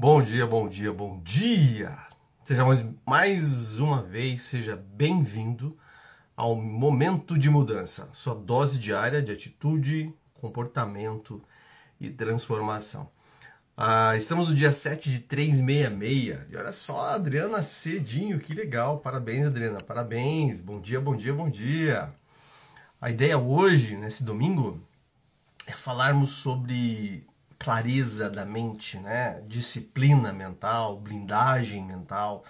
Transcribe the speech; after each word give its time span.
Bom 0.00 0.22
dia, 0.22 0.46
bom 0.46 0.66
dia, 0.66 0.90
bom 0.90 1.20
dia! 1.22 1.94
Seja 2.46 2.64
mais, 2.64 2.82
mais 3.04 3.78
uma 3.78 4.02
vez, 4.02 4.40
seja 4.40 4.74
bem-vindo 4.74 5.76
ao 6.34 6.56
Momento 6.56 7.38
de 7.38 7.50
Mudança, 7.50 8.08
sua 8.10 8.34
dose 8.34 8.78
diária 8.78 9.20
de 9.20 9.30
atitude, 9.30 10.10
comportamento 10.32 11.44
e 12.00 12.08
transformação. 12.08 13.10
Ah, 13.76 14.16
estamos 14.16 14.48
no 14.48 14.54
dia 14.54 14.72
7 14.72 15.10
de 15.10 15.20
366 15.20 16.50
e 16.50 16.56
olha 16.56 16.72
só, 16.72 17.10
Adriana 17.10 17.62
cedinho, 17.62 18.40
que 18.40 18.54
legal! 18.54 19.00
Parabéns, 19.00 19.48
Adriana, 19.48 19.82
parabéns! 19.82 20.62
Bom 20.62 20.80
dia, 20.80 20.98
bom 20.98 21.14
dia, 21.14 21.34
bom 21.34 21.50
dia! 21.50 22.10
A 22.98 23.10
ideia 23.10 23.36
hoje, 23.36 23.96
nesse 23.96 24.24
domingo, 24.24 24.80
é 25.66 25.72
falarmos 25.72 26.30
sobre 26.30 27.28
clareza 27.60 28.30
da 28.30 28.46
mente, 28.46 28.98
né? 28.98 29.42
disciplina 29.46 30.32
mental, 30.32 30.98
blindagem 30.98 31.84
mental. 31.84 32.42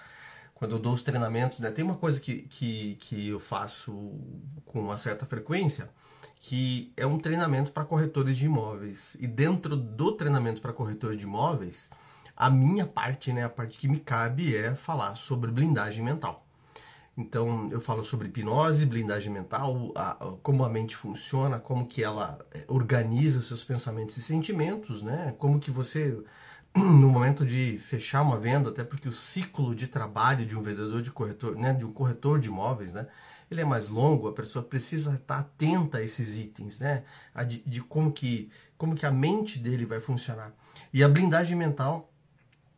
Quando 0.55 0.77
eu 0.77 0.79
dou 0.79 0.93
os 0.93 1.03
treinamentos, 1.03 1.59
né? 1.59 1.69
tem 1.69 1.83
uma 1.83 1.97
coisa 1.97 2.19
que, 2.19 2.43
que, 2.43 2.95
que 2.95 3.27
eu 3.27 3.39
faço 3.39 3.91
com 4.65 4.79
uma 4.79 4.97
certa 4.97 5.25
frequência, 5.25 5.89
que 6.37 6.93
é 6.95 7.05
um 7.05 7.19
treinamento 7.19 7.73
para 7.73 7.83
corretores 7.83 8.37
de 8.37 8.45
imóveis. 8.45 9.17
E 9.19 9.27
dentro 9.27 9.75
do 9.75 10.13
treinamento 10.13 10.61
para 10.61 10.71
corretores 10.71 11.19
de 11.19 11.25
imóveis, 11.25 11.89
a 12.33 12.49
minha 12.49 12.87
parte, 12.87 13.33
né, 13.33 13.43
a 13.43 13.49
parte 13.49 13.77
que 13.77 13.89
me 13.89 13.99
cabe 13.99 14.55
é 14.55 14.73
falar 14.75 15.15
sobre 15.15 15.51
blindagem 15.51 16.05
mental. 16.05 16.45
Então 17.17 17.69
eu 17.71 17.81
falo 17.81 18.03
sobre 18.05 18.27
hipnose, 18.29 18.85
blindagem 18.85 19.31
mental, 19.31 19.91
a, 19.95 20.11
a, 20.11 20.37
como 20.41 20.63
a 20.63 20.69
mente 20.69 20.95
funciona, 20.95 21.59
como 21.59 21.85
que 21.85 22.03
ela 22.03 22.39
é, 22.53 22.63
organiza 22.67 23.41
seus 23.41 23.63
pensamentos 23.63 24.15
e 24.17 24.21
sentimentos, 24.21 25.01
né? 25.01 25.35
Como 25.37 25.59
que 25.59 25.69
você 25.69 26.17
no 26.75 27.09
momento 27.09 27.45
de 27.45 27.77
fechar 27.77 28.21
uma 28.21 28.37
venda, 28.39 28.69
até 28.69 28.83
porque 28.83 29.07
o 29.07 29.11
ciclo 29.11 29.75
de 29.75 29.87
trabalho 29.87 30.45
de 30.45 30.57
um 30.57 30.61
vendedor 30.61 31.01
de 31.01 31.11
corretor, 31.11 31.55
né, 31.55 31.73
de 31.73 31.83
um 31.83 31.91
corretor 31.91 32.39
de 32.39 32.47
imóveis, 32.47 32.93
né, 32.93 33.07
ele 33.49 33.59
é 33.59 33.65
mais 33.65 33.89
longo, 33.89 34.29
a 34.29 34.33
pessoa 34.33 34.63
precisa 34.63 35.15
estar 35.15 35.39
atenta 35.39 35.97
a 35.97 36.01
esses 36.01 36.37
itens, 36.37 36.79
né, 36.79 37.03
de, 37.45 37.61
de 37.65 37.81
como 37.81 38.11
que 38.11 38.49
como 38.77 38.95
que 38.95 39.05
a 39.05 39.11
mente 39.11 39.59
dele 39.59 39.85
vai 39.85 39.99
funcionar. 39.99 40.51
E 40.91 41.03
a 41.03 41.09
blindagem 41.09 41.55
mental 41.55 42.10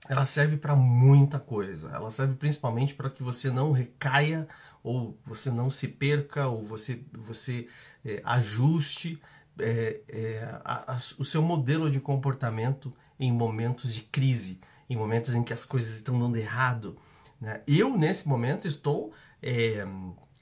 ela 0.10 0.26
serve 0.26 0.58
para 0.58 0.76
muita 0.76 1.40
coisa. 1.40 1.90
Ela 1.94 2.12
serve 2.12 2.36
principalmente 2.36 2.94
para 2.94 3.10
que 3.10 3.24
você 3.24 3.50
não 3.50 3.72
recaia 3.72 4.48
ou 4.84 5.18
você 5.26 5.50
não 5.50 5.70
se 5.70 5.88
perca 5.88 6.48
ou 6.48 6.64
você 6.64 7.02
você 7.14 7.68
é, 8.04 8.22
ajuste 8.26 9.22
é, 9.60 10.02
é, 10.10 10.60
a, 10.66 10.94
a, 10.94 10.98
o 11.18 11.24
seu 11.24 11.42
modelo 11.42 11.90
de 11.90 12.00
comportamento 12.00 12.94
em 13.20 13.32
momentos 13.32 13.94
de 13.94 14.02
crise, 14.02 14.60
em 14.90 14.98
momentos 14.98 15.34
em 15.36 15.44
que 15.44 15.54
as 15.54 15.66
coisas 15.66 15.96
estão 15.96 16.20
dando 16.20 16.36
errado. 16.36 16.98
Né? 17.40 17.62
Eu 17.68 17.98
nesse 17.98 18.28
momento 18.28 18.68
estou 18.68 19.14
é, 19.42 19.86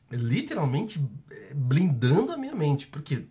literalmente 0.10 1.04
é, 1.30 1.54
blindando 1.54 2.32
a 2.32 2.38
minha 2.38 2.56
mente, 2.56 2.88
porque 2.88 3.28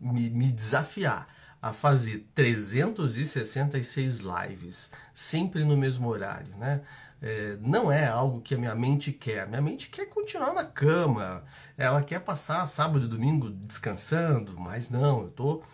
me, 0.00 0.30
me 0.30 0.50
desafiar 0.50 1.28
a 1.64 1.72
fazer 1.72 2.28
366 2.34 4.18
lives, 4.18 4.90
sempre 5.14 5.64
no 5.64 5.78
mesmo 5.78 6.06
horário, 6.08 6.54
né? 6.58 6.82
É, 7.22 7.56
não 7.58 7.90
é 7.90 8.06
algo 8.06 8.42
que 8.42 8.54
a 8.54 8.58
minha 8.58 8.74
mente 8.74 9.10
quer. 9.10 9.48
Minha 9.48 9.62
mente 9.62 9.88
quer 9.88 10.04
continuar 10.10 10.52
na 10.52 10.62
cama, 10.66 11.42
ela 11.78 12.02
quer 12.02 12.20
passar 12.20 12.66
sábado 12.66 13.06
e 13.06 13.08
domingo 13.08 13.48
descansando, 13.48 14.60
mas 14.60 14.90
não, 14.90 15.22
eu 15.22 15.28
estou 15.28 15.64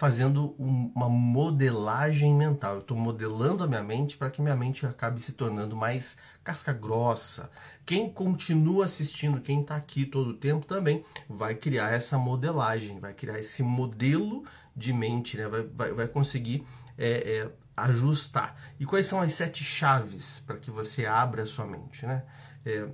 fazendo 0.00 0.56
um, 0.58 0.90
uma 0.96 1.10
modelagem 1.10 2.34
mental. 2.34 2.76
Eu 2.76 2.80
estou 2.80 2.96
modelando 2.96 3.62
a 3.62 3.66
minha 3.66 3.82
mente 3.82 4.16
para 4.16 4.30
que 4.30 4.40
minha 4.40 4.56
mente 4.56 4.86
acabe 4.86 5.20
se 5.20 5.32
tornando 5.32 5.76
mais 5.76 6.16
casca 6.42 6.72
grossa. 6.72 7.50
Quem 7.84 8.10
continua 8.10 8.86
assistindo, 8.86 9.42
quem 9.42 9.60
está 9.60 9.76
aqui 9.76 10.06
todo 10.06 10.30
o 10.30 10.34
tempo 10.38 10.64
também 10.64 11.04
vai 11.28 11.54
criar 11.54 11.92
essa 11.92 12.16
modelagem, 12.16 12.98
vai 12.98 13.12
criar 13.12 13.38
esse 13.40 13.62
modelo 13.62 14.42
de 14.74 14.90
mente, 14.90 15.36
né? 15.36 15.46
vai, 15.46 15.64
vai, 15.64 15.92
vai 15.92 16.08
conseguir 16.08 16.66
é, 16.96 17.36
é, 17.36 17.50
ajustar. 17.76 18.56
E 18.80 18.86
quais 18.86 19.06
são 19.06 19.20
as 19.20 19.34
sete 19.34 19.62
chaves 19.62 20.42
para 20.46 20.56
que 20.56 20.70
você 20.70 21.04
abra 21.04 21.42
a 21.42 21.46
sua 21.46 21.66
mente? 21.66 22.06
Né? 22.06 22.22
É, 22.64 22.88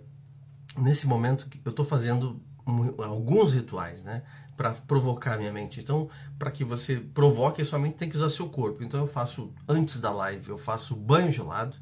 nesse 0.76 1.06
momento, 1.06 1.48
eu 1.64 1.70
estou 1.70 1.86
fazendo 1.86 2.42
alguns 2.98 3.52
rituais, 3.52 4.02
né? 4.02 4.24
Para 4.56 4.72
provocar 4.72 5.34
a 5.34 5.36
minha 5.36 5.52
mente. 5.52 5.80
Então, 5.80 6.08
para 6.38 6.50
que 6.50 6.64
você 6.64 6.96
provoque 6.96 7.60
a 7.60 7.64
sua 7.64 7.78
mente, 7.78 7.96
tem 7.96 8.08
que 8.08 8.16
usar 8.16 8.30
seu 8.30 8.48
corpo. 8.48 8.82
Então, 8.82 9.00
eu 9.00 9.06
faço 9.06 9.52
antes 9.68 10.00
da 10.00 10.10
live, 10.10 10.48
eu 10.48 10.58
faço 10.58 10.96
banho 10.96 11.30
gelado. 11.30 11.76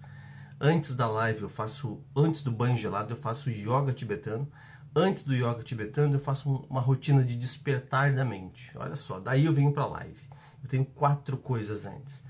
Antes 0.60 0.94
da 0.94 1.08
live, 1.08 1.42
eu 1.42 1.48
faço 1.48 2.00
antes 2.16 2.42
do 2.42 2.50
banho 2.50 2.76
gelado, 2.76 3.12
eu 3.12 3.16
faço 3.16 3.50
yoga 3.50 3.92
tibetano. 3.92 4.50
Antes 4.96 5.24
do 5.24 5.34
yoga 5.34 5.62
tibetano, 5.62 6.14
eu 6.14 6.20
faço 6.20 6.66
uma 6.70 6.80
rotina 6.80 7.24
de 7.24 7.34
despertar 7.36 8.14
da 8.14 8.24
mente. 8.24 8.70
Olha 8.76 8.96
só, 8.96 9.18
daí 9.18 9.44
eu 9.44 9.52
venho 9.52 9.72
para 9.72 9.82
a 9.82 9.88
live. 9.88 10.20
Eu 10.62 10.68
tenho 10.68 10.84
quatro 10.84 11.36
coisas 11.36 11.84
antes. 11.84 12.24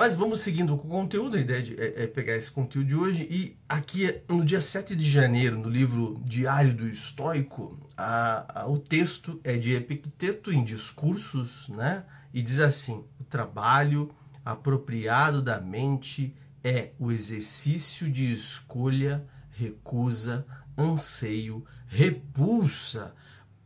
Mas 0.00 0.14
vamos 0.14 0.40
seguindo 0.40 0.78
com 0.78 0.88
o 0.88 0.90
conteúdo, 0.90 1.36
a 1.36 1.40
ideia 1.40 1.62
de, 1.62 1.78
é, 1.78 2.04
é, 2.04 2.06
pegar 2.06 2.34
esse 2.34 2.50
conteúdo 2.50 2.86
de 2.86 2.96
hoje. 2.96 3.28
E 3.30 3.58
aqui, 3.68 4.22
no 4.26 4.42
dia 4.42 4.58
7 4.58 4.96
de 4.96 5.06
janeiro, 5.06 5.58
no 5.58 5.68
livro 5.68 6.18
Diário 6.24 6.74
do 6.74 6.88
Estoico, 6.88 7.78
a, 7.98 8.62
a, 8.62 8.66
o 8.66 8.78
texto 8.78 9.38
é 9.44 9.58
de 9.58 9.74
Epicteto 9.74 10.50
em 10.50 10.64
Discursos, 10.64 11.68
né? 11.68 12.06
E 12.32 12.40
diz 12.40 12.60
assim: 12.60 13.04
o 13.20 13.24
trabalho 13.24 14.10
apropriado 14.42 15.42
da 15.42 15.60
mente 15.60 16.34
é 16.64 16.92
o 16.98 17.12
exercício 17.12 18.10
de 18.10 18.32
escolha, 18.32 19.22
recusa, 19.50 20.46
anseio, 20.78 21.62
repulsa, 21.86 23.14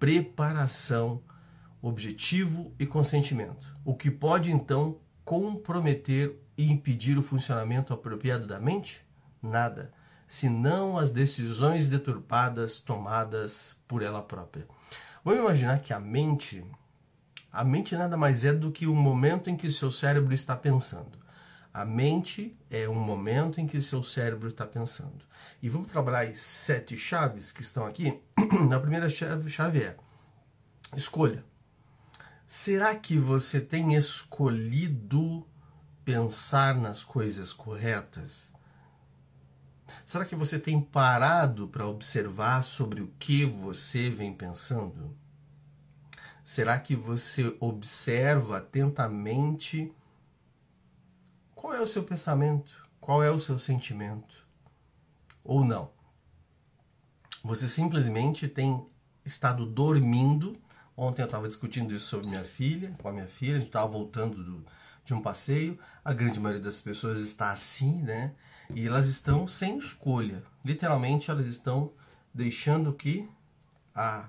preparação, 0.00 1.22
objetivo 1.80 2.74
e 2.76 2.84
consentimento. 2.84 3.76
O 3.84 3.94
que 3.94 4.10
pode 4.10 4.50
então 4.50 4.98
comprometer 5.24 6.38
e 6.56 6.70
impedir 6.70 7.18
o 7.18 7.22
funcionamento 7.22 7.92
apropriado 7.92 8.46
da 8.46 8.60
mente? 8.60 9.04
Nada, 9.42 9.92
senão 10.26 10.96
as 10.98 11.10
decisões 11.10 11.88
deturpadas 11.88 12.80
tomadas 12.80 13.80
por 13.86 14.02
ela 14.02 14.22
própria. 14.22 14.66
Vamos 15.24 15.40
imaginar 15.40 15.80
que 15.80 15.92
a 15.92 16.00
mente, 16.00 16.64
a 17.52 17.64
mente 17.64 17.96
nada 17.96 18.16
mais 18.16 18.44
é 18.44 18.52
do 18.52 18.70
que 18.70 18.86
o 18.86 18.94
momento 18.94 19.48
em 19.48 19.56
que 19.56 19.70
seu 19.70 19.90
cérebro 19.90 20.34
está 20.34 20.54
pensando. 20.56 21.18
A 21.72 21.84
mente 21.84 22.56
é 22.70 22.88
um 22.88 22.94
momento 22.94 23.60
em 23.60 23.66
que 23.66 23.80
seu 23.80 24.02
cérebro 24.02 24.48
está 24.48 24.64
pensando. 24.64 25.24
E 25.60 25.68
vamos 25.68 25.90
trabalhar 25.90 26.28
as 26.28 26.38
sete 26.38 26.96
chaves 26.96 27.50
que 27.50 27.62
estão 27.62 27.84
aqui. 27.84 28.20
A 28.72 28.78
primeira 28.78 29.08
chave, 29.08 29.50
chave 29.50 29.82
é 29.82 29.96
escolha. 30.94 31.44
Será 32.56 32.94
que 32.94 33.18
você 33.18 33.60
tem 33.60 33.96
escolhido 33.96 35.44
pensar 36.04 36.76
nas 36.76 37.02
coisas 37.02 37.52
corretas? 37.52 38.52
Será 40.06 40.24
que 40.24 40.36
você 40.36 40.60
tem 40.60 40.80
parado 40.80 41.66
para 41.66 41.84
observar 41.84 42.62
sobre 42.62 43.02
o 43.02 43.08
que 43.18 43.44
você 43.44 44.08
vem 44.08 44.32
pensando? 44.32 45.18
Será 46.44 46.78
que 46.78 46.94
você 46.94 47.56
observa 47.58 48.58
atentamente 48.58 49.92
qual 51.56 51.74
é 51.74 51.80
o 51.80 51.88
seu 51.88 52.04
pensamento? 52.04 52.88
Qual 53.00 53.20
é 53.20 53.32
o 53.32 53.40
seu 53.40 53.58
sentimento? 53.58 54.46
Ou 55.42 55.64
não? 55.64 55.90
Você 57.42 57.68
simplesmente 57.68 58.46
tem 58.46 58.86
estado 59.24 59.66
dormindo 59.66 60.56
Ontem 60.96 61.22
eu 61.22 61.26
estava 61.26 61.48
discutindo 61.48 61.92
isso 61.92 62.06
sobre 62.06 62.28
minha 62.28 62.44
filha, 62.44 62.92
com 62.98 63.08
a 63.08 63.12
minha 63.12 63.26
filha, 63.26 63.56
a 63.56 63.58
gente 63.58 63.68
estava 63.68 63.88
voltando 63.88 64.42
do, 64.42 64.64
de 65.04 65.12
um 65.12 65.20
passeio. 65.20 65.78
A 66.04 66.12
grande 66.12 66.38
maioria 66.38 66.62
das 66.62 66.80
pessoas 66.80 67.18
está 67.18 67.50
assim, 67.50 68.00
né? 68.00 68.32
E 68.72 68.86
elas 68.86 69.08
estão 69.08 69.48
sem 69.48 69.76
escolha. 69.76 70.42
Literalmente, 70.64 71.30
elas 71.30 71.46
estão 71.46 71.92
deixando 72.32 72.92
que 72.92 73.28
a, 73.94 74.28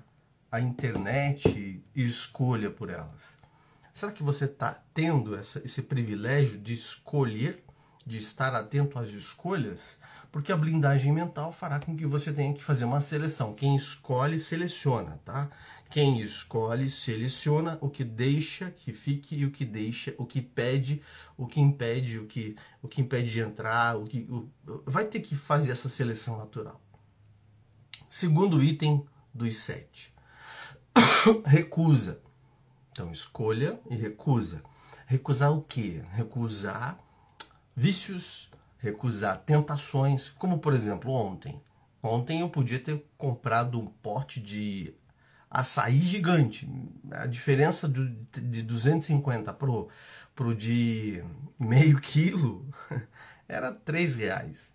a 0.50 0.60
internet 0.60 1.82
escolha 1.94 2.70
por 2.70 2.90
elas. 2.90 3.38
Será 3.92 4.12
que 4.12 4.22
você 4.22 4.44
está 4.44 4.82
tendo 4.92 5.34
essa, 5.36 5.62
esse 5.64 5.82
privilégio 5.82 6.58
de 6.58 6.74
escolher, 6.74 7.64
de 8.04 8.18
estar 8.18 8.54
atento 8.54 8.98
às 8.98 9.08
escolhas? 9.08 9.98
Porque 10.36 10.52
a 10.52 10.56
blindagem 10.56 11.14
mental 11.14 11.50
fará 11.50 11.80
com 11.80 11.96
que 11.96 12.04
você 12.04 12.30
tenha 12.30 12.52
que 12.52 12.62
fazer 12.62 12.84
uma 12.84 13.00
seleção. 13.00 13.54
Quem 13.54 13.74
escolhe, 13.74 14.38
seleciona, 14.38 15.18
tá? 15.24 15.48
Quem 15.88 16.20
escolhe 16.20 16.90
seleciona 16.90 17.78
o 17.80 17.88
que 17.88 18.04
deixa 18.04 18.70
que 18.70 18.92
fique 18.92 19.34
e 19.34 19.46
o 19.46 19.50
que 19.50 19.64
deixa, 19.64 20.14
o 20.18 20.26
que 20.26 20.42
pede, 20.42 21.00
o 21.38 21.46
que 21.46 21.58
impede, 21.58 22.18
o 22.18 22.26
que, 22.26 22.54
o 22.82 22.86
que 22.86 23.00
impede 23.00 23.32
de 23.32 23.40
entrar, 23.40 23.96
o 23.96 24.04
que 24.04 24.28
o, 24.30 24.46
vai 24.84 25.06
ter 25.06 25.20
que 25.20 25.34
fazer 25.34 25.72
essa 25.72 25.88
seleção 25.88 26.36
natural. 26.36 26.78
Segundo 28.06 28.62
item 28.62 29.06
dos 29.32 29.56
sete, 29.56 30.12
recusa. 31.46 32.20
Então 32.92 33.10
escolha 33.10 33.80
e 33.88 33.96
recusa. 33.96 34.62
Recusar 35.06 35.50
o 35.50 35.62
quê? 35.62 36.02
Recusar 36.12 37.00
vícios, 37.74 38.50
recusar 38.78 39.38
tentações, 39.38 40.30
como 40.30 40.58
por 40.58 40.74
exemplo 40.74 41.10
ontem. 41.12 41.60
Ontem 42.02 42.40
eu 42.40 42.48
podia 42.48 42.78
ter 42.78 43.04
comprado 43.16 43.80
um 43.80 43.86
pote 43.86 44.40
de 44.40 44.94
açaí 45.50 45.98
gigante. 45.98 46.68
A 47.10 47.26
diferença 47.26 47.88
de 47.88 48.62
250 48.62 49.52
pro, 49.54 49.88
pro 50.34 50.54
de 50.54 51.22
meio 51.58 52.00
quilo 52.00 52.68
era 53.48 53.72
3 53.72 54.16
reais. 54.16 54.74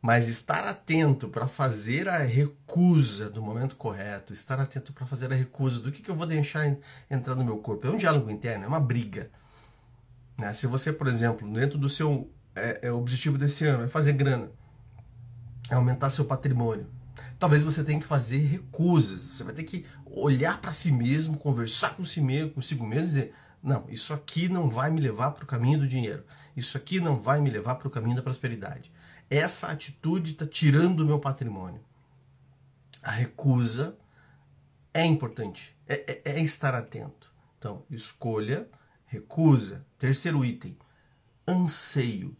Mas 0.00 0.28
estar 0.28 0.66
atento 0.66 1.28
para 1.28 1.46
fazer 1.46 2.08
a 2.08 2.18
recusa 2.18 3.30
do 3.30 3.40
momento 3.40 3.76
correto, 3.76 4.32
estar 4.32 4.58
atento 4.58 4.92
para 4.92 5.06
fazer 5.06 5.32
a 5.32 5.36
recusa 5.36 5.78
do 5.80 5.92
que, 5.92 6.02
que 6.02 6.10
eu 6.10 6.16
vou 6.16 6.26
deixar 6.26 6.76
entrar 7.08 7.36
no 7.36 7.44
meu 7.44 7.58
corpo. 7.58 7.86
É 7.86 7.90
um 7.90 7.96
diálogo 7.96 8.28
interno, 8.28 8.64
é 8.64 8.68
uma 8.68 8.80
briga. 8.80 9.30
Né? 10.36 10.52
Se 10.52 10.66
você, 10.66 10.92
por 10.92 11.06
exemplo, 11.06 11.48
dentro 11.52 11.78
do 11.78 11.88
seu 11.88 12.28
é, 12.54 12.80
é, 12.82 12.92
objetivo 12.92 13.38
desse 13.38 13.66
ano 13.66 13.84
é 13.84 13.88
fazer 13.88 14.12
grana, 14.12 14.50
é 15.70 15.74
aumentar 15.74 16.10
seu 16.10 16.24
patrimônio, 16.24 16.86
talvez 17.38 17.62
você 17.62 17.82
tenha 17.82 18.00
que 18.00 18.06
fazer 18.06 18.38
recusas. 18.38 19.20
Você 19.20 19.44
vai 19.44 19.54
ter 19.54 19.64
que 19.64 19.86
olhar 20.06 20.60
para 20.60 20.72
si 20.72 20.92
mesmo, 20.92 21.38
conversar 21.38 21.96
com 21.96 22.04
si 22.04 22.20
mesmo, 22.20 22.50
consigo 22.50 22.86
mesmo 22.86 23.04
e 23.04 23.08
dizer: 23.08 23.34
não, 23.62 23.86
isso 23.88 24.12
aqui 24.12 24.48
não 24.48 24.68
vai 24.68 24.90
me 24.90 25.00
levar 25.00 25.30
para 25.32 25.44
o 25.44 25.46
caminho 25.46 25.80
do 25.80 25.88
dinheiro. 25.88 26.24
Isso 26.56 26.76
aqui 26.76 27.00
não 27.00 27.18
vai 27.18 27.40
me 27.40 27.50
levar 27.50 27.76
para 27.76 27.88
o 27.88 27.90
caminho 27.90 28.16
da 28.16 28.22
prosperidade 28.22 28.92
essa 29.32 29.68
atitude 29.68 30.32
está 30.32 30.46
tirando 30.46 31.00
o 31.00 31.06
meu 31.06 31.18
patrimônio. 31.18 31.82
A 33.02 33.10
recusa 33.10 33.96
é 34.92 35.06
importante, 35.06 35.74
é, 35.88 36.20
é, 36.24 36.32
é 36.36 36.42
estar 36.42 36.74
atento. 36.74 37.32
Então, 37.58 37.82
escolha, 37.90 38.68
recusa. 39.06 39.86
Terceiro 39.98 40.44
item, 40.44 40.76
anseio. 41.48 42.36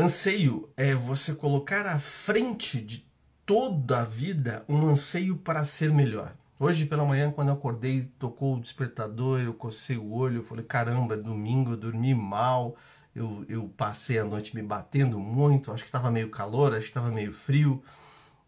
Anseio 0.00 0.72
é 0.78 0.94
você 0.94 1.34
colocar 1.34 1.86
à 1.86 1.98
frente 1.98 2.80
de 2.80 3.06
toda 3.44 4.00
a 4.00 4.04
vida 4.04 4.64
um 4.66 4.86
anseio 4.86 5.36
para 5.36 5.62
ser 5.62 5.92
melhor. 5.92 6.34
Hoje 6.58 6.86
pela 6.86 7.04
manhã, 7.04 7.30
quando 7.30 7.48
eu 7.48 7.54
acordei, 7.54 8.04
tocou 8.18 8.56
o 8.56 8.60
despertador, 8.60 9.40
eu 9.40 9.52
cocei 9.52 9.98
o 9.98 10.10
olho, 10.10 10.38
eu 10.38 10.42
falei, 10.42 10.64
caramba, 10.64 11.12
é 11.12 11.18
domingo, 11.18 11.72
eu 11.72 11.76
dormi 11.76 12.14
mal, 12.14 12.76
eu, 13.14 13.44
eu 13.46 13.68
passei 13.76 14.18
a 14.18 14.24
noite 14.24 14.54
me 14.54 14.62
batendo 14.62 15.20
muito, 15.20 15.70
acho 15.70 15.82
que 15.82 15.88
estava 15.90 16.10
meio 16.10 16.30
calor, 16.30 16.72
acho 16.72 16.84
que 16.84 16.90
estava 16.90 17.10
meio 17.10 17.34
frio. 17.34 17.82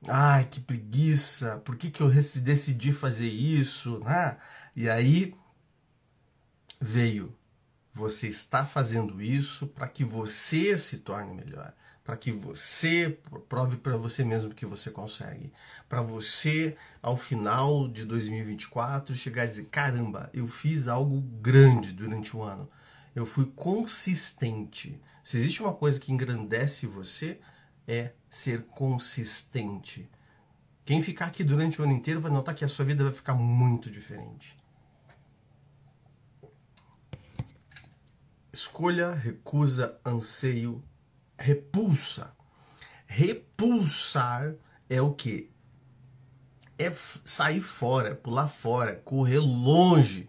Ai, 0.09 0.47
que 0.47 0.59
preguiça, 0.59 1.59
por 1.59 1.77
que, 1.77 1.91
que 1.91 2.03
eu 2.03 2.09
decidi 2.09 2.95
fazer 2.95 3.29
isso? 3.29 3.99
Né? 3.99 4.39
E 4.75 4.89
aí 4.89 5.35
veio, 6.81 7.37
você 7.93 8.29
está 8.29 8.65
fazendo 8.65 9.23
isso 9.23 9.67
para 9.67 9.89
que 9.89 10.05
você 10.05 10.77
se 10.77 10.99
torne 10.99 11.35
melhor, 11.35 11.75
para 12.03 12.17
que 12.17 12.33
você 12.33 13.19
prove 13.49 13.77
para 13.77 13.97
você 13.97 14.25
mesmo 14.25 14.55
que 14.55 14.67
você 14.67 14.91
consegue, 14.91 15.53
para 15.89 16.03
você, 16.03 16.77
ao 17.01 17.17
final 17.17 17.87
de 17.89 18.05
2024, 18.05 19.15
chegar 19.15 19.45
e 19.45 19.49
dizer: 19.49 19.69
caramba, 19.71 20.31
eu 20.33 20.47
fiz 20.49 20.89
algo 20.89 21.21
grande 21.21 21.93
durante 21.93 22.37
o 22.37 22.43
ano 22.43 22.69
eu 23.15 23.27
fui 23.27 23.47
consistente. 23.55 25.01
Se 25.23 25.37
existe 25.37 25.63
uma 25.63 25.75
coisa 25.75 26.01
que 26.01 26.13
engrandece 26.13 26.87
você, 26.87 27.39
é 27.87 28.13
ser 28.29 28.63
consistente. 28.65 30.09
Quem 30.85 31.03
ficar 31.03 31.27
aqui 31.27 31.45
durante 31.45 31.81
o 31.81 31.85
ano 31.85 31.93
inteiro 31.93 32.21
vai 32.21 32.33
notar 32.33 32.55
que 32.55 32.65
a 32.65 32.69
sua 32.69 32.85
vida 32.85 33.05
vai 33.05 33.13
ficar 33.13 33.35
muito 33.35 33.91
diferente. 33.91 34.57
Escolha, 38.53 39.15
recusa, 39.15 39.99
anseio, 40.05 40.85
repulsa. 41.39 42.37
Repulsar 43.07 44.55
é 44.91 45.01
o 45.01 45.15
que? 45.15 45.51
É 46.79 46.91
sair 46.91 47.63
fora, 47.63 48.15
pular 48.15 48.49
fora, 48.49 48.97
correr 48.97 49.39
longe 49.39 50.29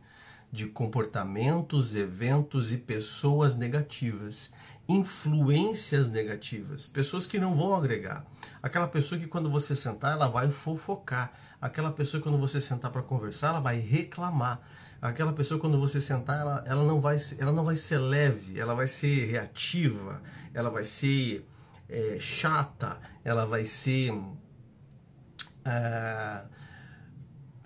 de 0.50 0.68
comportamentos, 0.68 1.96
eventos 1.96 2.72
e 2.72 2.78
pessoas 2.78 3.58
negativas, 3.58 4.54
influências 4.88 6.10
negativas, 6.10 6.88
pessoas 6.88 7.28
que 7.28 7.40
não 7.40 7.54
vão 7.54 7.76
agregar. 7.76 8.26
Aquela 8.62 8.88
pessoa 8.88 9.20
que 9.20 9.28
quando 9.28 9.50
você 9.50 9.76
sentar, 9.76 10.14
ela 10.14 10.30
vai 10.30 10.50
fofocar. 10.50 11.34
Aquela 11.60 11.92
pessoa 11.92 12.22
que 12.22 12.30
quando 12.30 12.40
você 12.40 12.62
sentar 12.62 12.90
para 12.90 13.02
conversar, 13.02 13.50
ela 13.50 13.60
vai 13.60 13.80
reclamar. 13.80 14.62
Aquela 15.04 15.34
pessoa 15.34 15.60
quando 15.60 15.78
você 15.78 16.00
sentar, 16.00 16.40
ela, 16.40 16.64
ela, 16.66 16.84
não 16.86 17.02
vai, 17.02 17.18
ela 17.38 17.52
não 17.52 17.66
vai 17.66 17.76
ser 17.76 17.98
leve, 17.98 18.58
ela 18.58 18.74
vai 18.74 18.88
ser 18.88 19.30
reativa, 19.30 20.22
ela 20.54 20.70
vai 20.70 20.86
ser 20.86 21.46
é, 21.90 22.18
chata, 22.22 22.98
ela 23.22 23.46
vai 23.46 23.66
ser 23.66 24.14
uh, 24.14 24.34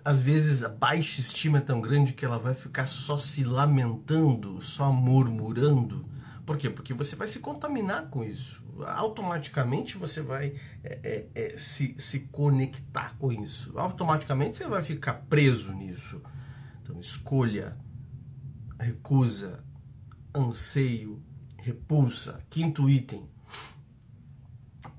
às 0.04 0.20
vezes 0.20 0.64
a 0.64 0.68
baixa 0.68 1.20
estima 1.20 1.58
é 1.58 1.60
tão 1.60 1.80
grande 1.80 2.12
que 2.12 2.24
ela 2.24 2.40
vai 2.40 2.54
ficar 2.54 2.86
só 2.86 3.18
se 3.18 3.44
lamentando, 3.44 4.60
só 4.60 4.92
murmurando. 4.92 6.08
Por 6.44 6.56
quê? 6.56 6.68
Porque 6.68 6.92
você 6.92 7.14
vai 7.14 7.28
se 7.28 7.38
contaminar 7.38 8.08
com 8.08 8.24
isso. 8.24 8.60
Automaticamente 8.84 9.96
você 9.96 10.22
vai 10.22 10.54
é, 10.82 10.98
é, 11.04 11.26
é, 11.36 11.56
se, 11.56 11.94
se 12.00 12.20
conectar 12.32 13.14
com 13.16 13.30
isso. 13.30 13.78
Automaticamente 13.78 14.56
você 14.56 14.66
vai 14.66 14.82
ficar 14.82 15.14
preso 15.28 15.72
nisso. 15.72 16.20
Então, 16.88 17.00
escolha, 17.00 17.76
recusa, 18.80 19.62
anseio, 20.34 21.22
repulsa. 21.58 22.42
Quinto 22.48 22.88
item: 22.88 23.28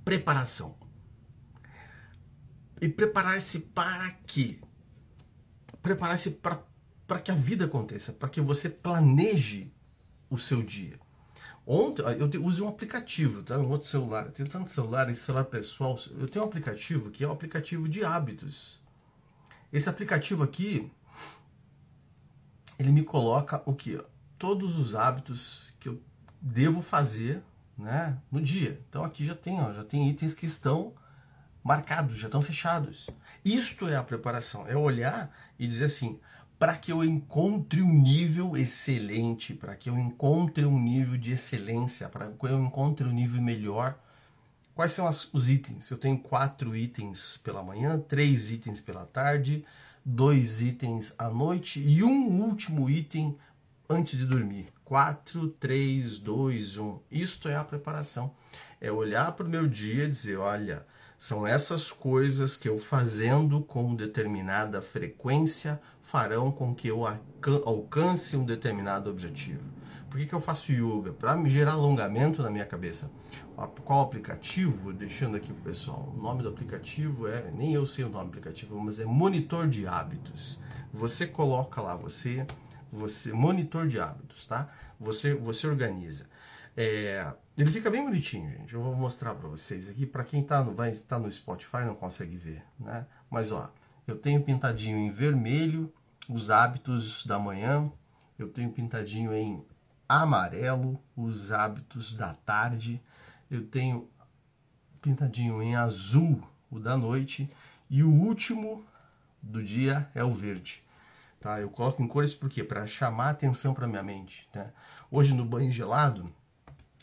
preparação. 0.05 0.77
E 2.79 2.87
preparar-se 2.87 3.61
para 3.61 4.11
quê? 4.27 4.59
preparar-se 5.81 6.29
para 6.31 7.19
que 7.23 7.31
a 7.31 7.35
vida 7.35 7.65
aconteça, 7.65 8.13
para 8.13 8.29
que 8.29 8.39
você 8.39 8.69
planeje 8.69 9.73
o 10.29 10.37
seu 10.37 10.61
dia. 10.61 10.99
Ontem 11.65 12.03
eu 12.33 12.45
uso 12.45 12.65
um 12.65 12.67
aplicativo, 12.67 13.41
tá? 13.41 13.57
Um 13.57 13.69
outro 13.69 13.87
celular. 13.87 14.27
Eu 14.27 14.31
tenho 14.31 14.49
tanto 14.49 14.69
celular, 14.69 15.09
esse 15.09 15.21
celular 15.21 15.45
pessoal. 15.45 15.97
Eu 16.19 16.27
tenho 16.29 16.45
um 16.45 16.47
aplicativo 16.47 17.09
que 17.09 17.23
é 17.23 17.27
o 17.27 17.31
um 17.31 17.33
aplicativo 17.33 17.89
de 17.89 18.03
hábitos. 18.03 18.79
Esse 19.71 19.89
aplicativo 19.89 20.43
aqui, 20.43 20.91
ele 22.79 22.93
me 22.93 23.03
coloca 23.03 23.61
o 23.65 23.75
que? 23.75 24.01
Todos 24.37 24.77
os 24.79 24.95
hábitos 24.95 25.73
que 25.79 25.89
eu 25.89 26.01
devo 26.41 26.81
fazer, 26.81 27.43
né, 27.77 28.17
no 28.31 28.41
dia. 28.41 28.81
Então 28.89 29.03
aqui 29.03 29.25
já 29.25 29.35
tem, 29.35 29.59
ó, 29.59 29.73
já 29.73 29.83
tem 29.83 30.09
itens 30.09 30.33
que 30.33 30.45
estão 30.45 30.93
marcados, 31.61 32.17
já 32.17 32.27
estão 32.27 32.41
fechados. 32.41 33.09
Isto 33.43 33.87
é 33.89 33.97
a 33.97 34.03
preparação, 34.03 34.65
é 34.65 34.75
olhar 34.77 35.29
e 35.59 35.67
dizer 35.67 35.85
assim, 35.85 36.19
para 36.57 36.77
que 36.77 36.91
eu 36.91 37.03
encontre 37.03 37.81
um 37.81 37.93
nível 37.93 38.55
excelente, 38.55 39.53
para 39.53 39.75
que 39.75 39.89
eu 39.89 39.97
encontre 39.97 40.65
um 40.65 40.79
nível 40.79 41.17
de 41.17 41.33
excelência, 41.33 42.07
para 42.07 42.31
que 42.31 42.45
eu 42.45 42.63
encontre 42.63 43.07
um 43.07 43.11
nível 43.11 43.41
melhor. 43.41 43.97
Quais 44.73 44.93
são 44.93 45.05
as, 45.05 45.33
os 45.33 45.49
itens? 45.49 45.89
Eu 45.89 45.97
tenho 45.97 46.17
quatro 46.17 46.75
itens 46.75 47.37
pela 47.37 47.61
manhã, 47.61 47.99
três 47.99 48.51
itens 48.51 48.79
pela 48.79 49.05
tarde, 49.05 49.65
dois 50.05 50.61
itens 50.61 51.13
à 51.17 51.29
noite 51.29 51.81
e 51.81 52.03
um 52.03 52.41
último 52.41 52.89
item 52.89 53.37
antes 53.89 54.17
de 54.17 54.25
dormir. 54.25 54.67
4, 54.85 55.49
3, 55.59 56.19
2, 56.19 56.77
1. 56.77 56.99
Isto 57.11 57.47
é 57.47 57.55
a 57.55 57.63
preparação. 57.63 58.33
É 58.81 58.91
olhar 58.91 59.31
para 59.33 59.45
o 59.45 59.49
meu 59.49 59.67
dia 59.67 60.05
e 60.05 60.09
dizer: 60.09 60.37
olha, 60.37 60.85
são 61.17 61.45
essas 61.45 61.91
coisas 61.91 62.55
que 62.55 62.69
eu 62.69 62.79
fazendo 62.79 63.61
com 63.61 63.93
determinada 63.93 64.81
frequência 64.81 65.79
farão 66.01 66.51
com 66.51 66.73
que 66.73 66.87
eu 66.87 67.05
alcance 67.65 68.37
um 68.37 68.45
determinado 68.45 69.09
objetivo. 69.09 69.78
Por 70.09 70.19
que, 70.19 70.25
que 70.25 70.33
eu 70.33 70.41
faço 70.41 70.71
yoga? 70.71 71.13
Para 71.13 71.35
me 71.37 71.49
gerar 71.49 71.73
alongamento 71.73 72.41
na 72.41 72.49
minha 72.49 72.65
cabeça. 72.65 73.11
Qual 73.83 74.01
aplicativo? 74.01 74.91
Deixando 74.91 75.37
aqui 75.37 75.53
para 75.53 75.61
o 75.61 75.63
pessoal. 75.63 76.13
O 76.15 76.21
nome 76.21 76.41
do 76.41 76.49
aplicativo 76.49 77.27
é, 77.27 77.51
nem 77.51 77.73
eu 77.73 77.85
sei 77.85 78.05
o 78.05 78.09
nome 78.09 78.25
do 78.25 78.29
aplicativo, 78.29 78.79
mas 78.79 78.99
é 78.99 79.05
Monitor 79.05 79.67
de 79.67 79.85
Hábitos. 79.85 80.59
Você 80.91 81.27
coloca 81.27 81.81
lá, 81.81 81.95
você, 81.95 82.45
você 82.91 83.31
monitor 83.31 83.87
de 83.87 83.99
hábitos, 83.99 84.45
tá? 84.47 84.69
Você, 84.99 85.35
você 85.35 85.67
organiza. 85.67 86.27
É, 86.75 87.31
ele 87.57 87.71
fica 87.71 87.89
bem 87.89 88.03
bonitinho, 88.03 88.49
gente. 88.51 88.73
Eu 88.73 88.81
vou 88.81 88.95
mostrar 88.95 89.35
para 89.35 89.47
vocês 89.47 89.89
aqui. 89.89 90.05
Para 90.05 90.23
quem 90.23 90.43
tá 90.43 90.63
no, 90.63 90.73
vai 90.73 90.91
estar 90.91 91.19
no 91.19 91.31
Spotify 91.31 91.83
não 91.85 91.93
consegue 91.93 92.37
ver, 92.37 92.63
né? 92.79 93.05
Mas 93.29 93.51
ó, 93.51 93.71
eu 94.07 94.17
tenho 94.17 94.41
pintadinho 94.43 94.97
em 94.97 95.11
vermelho 95.11 95.93
os 96.27 96.49
hábitos 96.49 97.25
da 97.25 97.37
manhã. 97.37 97.91
Eu 98.37 98.47
tenho 98.47 98.71
pintadinho 98.71 99.33
em 99.33 99.63
amarelo 100.09 100.99
os 101.15 101.51
hábitos 101.51 102.13
da 102.13 102.33
tarde. 102.33 102.99
Eu 103.49 103.65
tenho 103.67 104.09
pintadinho 104.99 105.61
em 105.61 105.75
azul 105.75 106.41
o 106.71 106.79
da 106.79 106.97
noite 106.97 107.49
e 107.89 108.03
o 108.03 108.11
último 108.11 108.83
do 109.41 109.63
dia 109.63 110.09
é 110.15 110.23
o 110.23 110.31
verde. 110.31 110.83
Tá? 111.39 111.61
Eu 111.61 111.69
coloco 111.69 112.01
em 112.03 112.07
cores 112.07 112.33
porque 112.33 112.63
para 112.63 112.85
chamar 112.87 113.29
atenção 113.29 113.73
para 113.73 113.87
minha 113.87 114.03
mente. 114.03 114.49
Tá? 114.51 114.71
Hoje 115.11 115.33
no 115.33 115.45
banho 115.45 115.71
gelado 115.71 116.29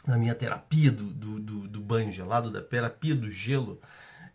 na 0.07 0.17
minha 0.17 0.35
terapia 0.35 0.93
do, 0.93 1.11
do, 1.11 1.41
do, 1.41 1.69
do 1.69 1.81
banho 1.81 2.13
gelado, 2.13 2.51
da 2.51 2.63
terapia 2.63 3.15
do 3.15 3.31
gelo, 3.31 3.81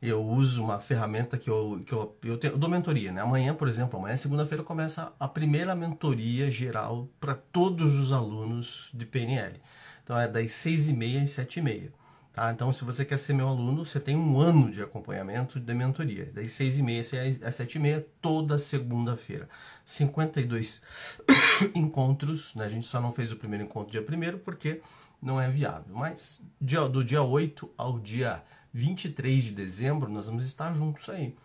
eu 0.01 0.23
uso 0.23 0.63
uma 0.63 0.79
ferramenta 0.79 1.37
que 1.37 1.49
eu, 1.49 1.81
que 1.85 1.93
eu, 1.93 2.17
eu, 2.23 2.37
tenho, 2.37 2.53
eu 2.53 2.57
dou 2.57 2.69
mentoria, 2.69 3.11
né? 3.11 3.21
Amanhã, 3.21 3.53
por 3.53 3.67
exemplo, 3.67 3.99
amanhã, 3.99 4.17
segunda-feira, 4.17 4.63
começa 4.63 5.13
a 5.19 5.27
primeira 5.27 5.75
mentoria 5.75 6.49
geral 6.49 7.07
para 7.19 7.35
todos 7.35 7.99
os 7.99 8.11
alunos 8.11 8.89
de 8.93 9.05
PNL. 9.05 9.61
Então 10.03 10.19
é 10.19 10.27
das 10.27 10.51
seis 10.53 10.87
e 10.87 10.93
meia 10.93 11.21
às 11.21 11.31
sete 11.31 11.59
e 11.59 11.61
meia. 11.61 11.93
Tá? 12.33 12.51
Então, 12.51 12.71
se 12.71 12.83
você 12.85 13.03
quer 13.03 13.17
ser 13.17 13.33
meu 13.33 13.47
aluno, 13.47 13.85
você 13.85 13.99
tem 13.99 14.15
um 14.15 14.39
ano 14.39 14.71
de 14.71 14.81
acompanhamento 14.81 15.59
de 15.59 15.73
mentoria, 15.73 16.25
das 16.31 16.51
seis 16.51 16.79
e 16.79 16.83
meia 16.83 17.01
às 17.01 17.55
sete 17.55 17.75
e 17.75 17.79
meia, 17.79 18.07
toda 18.21 18.57
segunda-feira. 18.57 19.49
52 19.85 20.81
encontros, 21.75 22.55
né? 22.55 22.65
a 22.65 22.69
gente 22.69 22.87
só 22.87 23.01
não 23.01 23.11
fez 23.11 23.31
o 23.31 23.35
primeiro 23.35 23.65
encontro 23.65 23.91
dia 23.91 24.01
primeiro 24.01 24.39
porque 24.39 24.81
não 25.21 25.39
é 25.39 25.49
viável, 25.49 25.93
mas 25.93 26.41
dia, 26.59 26.81
do 26.87 27.03
dia 27.03 27.21
8 27.21 27.69
ao 27.77 27.99
dia 27.99 28.41
23 28.73 29.43
de 29.43 29.51
dezembro, 29.51 30.09
nós 30.09 30.27
vamos 30.27 30.43
estar 30.43 30.73
juntos 30.73 31.07
aí. 31.09 31.35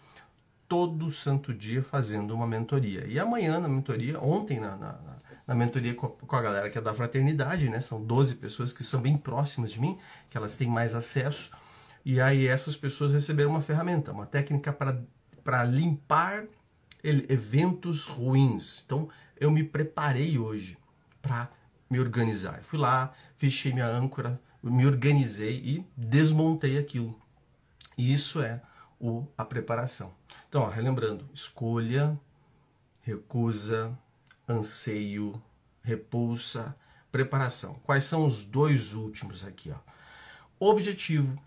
Todo 0.69 1.11
santo 1.11 1.55
dia 1.55 1.83
fazendo 1.83 2.35
uma 2.35 2.47
mentoria. 2.47 3.07
E 3.07 3.19
amanhã 3.19 3.61
na 3.61 3.69
mentoria, 3.69 4.21
ontem 4.21 4.59
na, 4.59 4.77
na, 4.77 4.99
na 5.47 5.55
mentoria 5.55 5.95
com 5.95 6.07
a, 6.07 6.11
com 6.11 6.37
a, 6.37 6.43
galera 6.43 6.71
que 6.71 6.79
é 6.79 6.81
da 6.81 6.93
fraternidade, 6.95 7.69
né? 7.69 7.81
São 7.81 8.03
12 8.03 8.35
pessoas 8.37 8.73
que 8.73 8.83
são 8.83 9.01
bem 9.01 9.17
próximas 9.17 9.71
de 9.71 9.81
mim, 9.81 9.99
que 10.29 10.37
elas 10.37 10.57
têm 10.57 10.69
mais 10.69 10.95
acesso. 10.95 11.51
E 12.05 12.21
aí 12.21 12.47
essas 12.47 12.77
pessoas 12.77 13.13
receberam 13.13 13.51
uma 13.51 13.61
ferramenta, 13.61 14.13
uma 14.13 14.27
técnica 14.27 14.73
para 14.73 15.65
limpar 15.65 16.47
eventos 17.03 18.07
ruins. 18.07 18.83
Então 18.85 19.09
eu 19.39 19.51
me 19.51 19.63
preparei 19.63 20.39
hoje 20.39 20.77
para 21.23 21.49
me 21.89 22.01
organizar. 22.01 22.63
Fui 22.63 22.79
lá, 22.79 23.13
fechei 23.37 23.73
minha 23.73 23.87
âncora, 23.87 24.41
me 24.71 24.87
organizei 24.87 25.57
e 25.59 25.87
desmontei 25.97 26.79
aquilo. 26.79 27.19
E 27.97 28.13
isso 28.13 28.41
é 28.41 28.61
o, 29.01 29.27
a 29.37 29.45
preparação. 29.45 30.13
Então, 30.49 30.63
ó, 30.63 30.69
relembrando: 30.69 31.29
escolha, 31.33 32.19
recusa, 33.03 33.97
anseio, 34.49 35.41
repulsa, 35.83 36.77
preparação. 37.11 37.75
Quais 37.85 38.05
são 38.05 38.27
os 38.27 38.45
dois 38.45 38.95
últimos 38.95 39.45
aqui? 39.45 39.71
Ó? 39.71 39.79
Objetivo, 40.59 41.41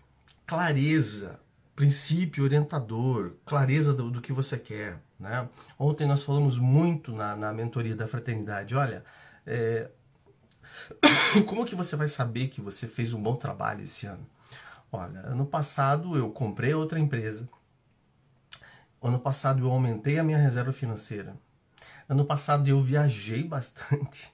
clareza, 0.46 1.40
princípio 1.76 2.44
orientador, 2.44 3.32
clareza 3.44 3.92
do, 3.94 4.10
do 4.10 4.20
que 4.20 4.32
você 4.32 4.58
quer. 4.58 5.00
Né? 5.18 5.48
Ontem 5.78 6.06
nós 6.06 6.22
falamos 6.22 6.58
muito 6.58 7.12
na, 7.12 7.36
na 7.36 7.52
mentoria 7.52 7.94
da 7.94 8.08
fraternidade. 8.08 8.74
Olha, 8.74 9.04
é, 9.46 9.90
Como 11.46 11.64
que 11.64 11.74
você 11.74 11.96
vai 11.96 12.08
saber 12.08 12.48
que 12.48 12.60
você 12.60 12.86
fez 12.86 13.12
um 13.12 13.22
bom 13.22 13.36
trabalho 13.36 13.84
esse 13.84 14.06
ano? 14.06 14.26
Olha, 14.92 15.20
ano 15.20 15.46
passado 15.46 16.16
eu 16.16 16.30
comprei 16.30 16.74
outra 16.74 16.98
empresa. 16.98 17.48
Ano 19.00 19.18
passado 19.18 19.64
eu 19.64 19.70
aumentei 19.70 20.18
a 20.18 20.24
minha 20.24 20.38
reserva 20.38 20.72
financeira. 20.72 21.36
Ano 22.08 22.24
passado 22.24 22.68
eu 22.68 22.80
viajei 22.80 23.42
bastante. 23.46 24.32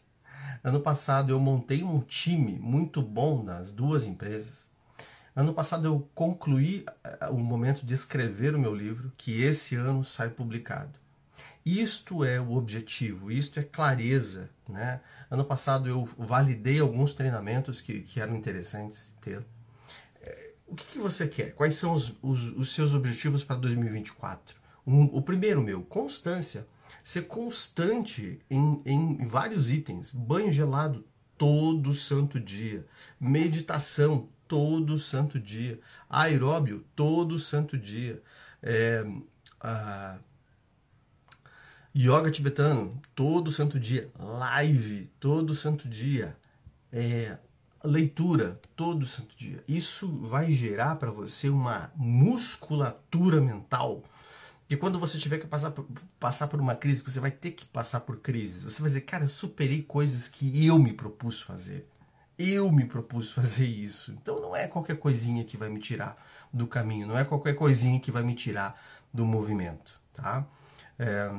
Ano 0.65 0.81
passado 0.81 1.31
eu 1.31 1.39
montei 1.39 1.85
um 1.85 2.01
time 2.01 2.59
muito 2.59 3.03
bom 3.03 3.43
nas 3.43 3.71
duas 3.71 4.05
empresas. 4.05 4.71
Ano 5.35 5.53
passado 5.53 5.87
eu 5.87 6.09
concluí 6.15 6.87
eh, 7.05 7.29
o 7.29 7.39
momento 7.39 7.85
de 7.85 7.93
escrever 7.93 8.55
o 8.55 8.59
meu 8.59 8.75
livro, 8.75 9.13
que 9.17 9.43
esse 9.43 9.77
ano 9.77 10.03
sai 10.03 10.31
publicado. 10.31 10.99
Isto 11.67 12.25
é 12.25 12.41
o 12.41 12.53
objetivo, 12.53 13.29
isto 13.29 13.59
é 13.59 13.63
clareza. 13.65 14.49
Né? 14.69 15.01
Ano 15.29 15.45
passado 15.45 15.89
eu 15.89 16.09
validei 16.17 16.79
alguns 16.79 17.13
treinamentos 17.13 17.81
que, 17.81 18.03
que 18.03 18.21
eram 18.21 18.37
interessantes 18.37 19.13
ter. 19.21 19.45
É, 20.23 20.53
o 20.69 20.77
que, 20.77 20.87
que, 20.87 20.99
você 21.01 21.27
quer? 21.27 21.57
Quais 21.57 21.75
são 21.75 21.93
os, 21.93 22.17
os, 22.23 22.53
os 22.53 22.73
seus 22.73 22.95
objetivos 22.95 23.43
para 23.43 23.57
2024? 23.57 24.57
Um, 24.87 25.07
o 25.07 25.21
primeiro 25.21 25.61
meu, 25.61 25.83
constância. 25.83 26.65
Ser 27.03 27.23
constante 27.23 28.39
em, 28.49 28.81
em 28.87 29.27
vários 29.27 29.69
itens. 29.69 30.13
Banho 30.13 30.53
gelado 30.53 31.05
todo 31.37 31.93
santo 31.93 32.39
dia. 32.39 32.87
Meditação 33.19 34.29
todo 34.47 35.01
santo 35.01 35.41
dia. 35.41 35.81
Aeróbio 36.09 36.87
todo 36.95 37.41
santo 37.41 37.77
dia. 37.77 38.23
É, 38.63 39.05
a, 39.61 40.21
Yoga 41.99 42.31
tibetano, 42.31 43.01
todo 43.15 43.51
santo 43.51 43.81
dia. 43.81 44.11
Live, 44.19 45.11
todo 45.19 45.55
santo 45.55 45.89
dia. 45.89 46.37
É, 46.93 47.39
leitura, 47.83 48.61
todo 48.77 49.07
santo 49.07 49.35
dia. 49.35 49.65
Isso 49.67 50.07
vai 50.07 50.53
gerar 50.53 50.97
para 50.97 51.11
você 51.11 51.49
uma 51.49 51.91
musculatura 51.97 53.41
mental. 53.41 54.05
E 54.69 54.77
quando 54.77 54.99
você 54.99 55.17
tiver 55.17 55.39
que 55.39 55.47
passar 55.47 55.71
por, 55.71 55.87
passar 56.21 56.49
por 56.49 56.61
uma 56.61 56.75
crise, 56.75 57.03
você 57.03 57.19
vai 57.19 57.31
ter 57.31 57.53
que 57.53 57.65
passar 57.65 58.01
por 58.01 58.19
crises. 58.19 58.63
Você 58.63 58.83
vai 58.83 58.91
dizer, 58.91 59.01
cara, 59.01 59.25
eu 59.25 59.29
superei 59.29 59.83
coisas 59.83 60.29
que 60.29 60.67
eu 60.67 60.79
me 60.79 60.93
propus 60.93 61.41
fazer. 61.41 61.89
Eu 62.39 62.71
me 62.71 62.85
propus 62.85 63.33
fazer 63.33 63.67
isso. 63.67 64.13
Então 64.13 64.39
não 64.39 64.55
é 64.55 64.69
qualquer 64.69 64.99
coisinha 64.99 65.45
que 65.45 65.57
vai 65.57 65.71
me 65.71 65.81
tirar 65.81 66.23
do 66.53 66.67
caminho, 66.67 67.07
não 67.07 67.17
é 67.17 67.25
qualquer 67.25 67.55
coisinha 67.55 67.99
que 67.99 68.11
vai 68.11 68.23
me 68.23 68.35
tirar 68.35 68.79
do 69.15 69.25
movimento, 69.25 69.99
tá? 70.13 70.47
É, 70.99 71.31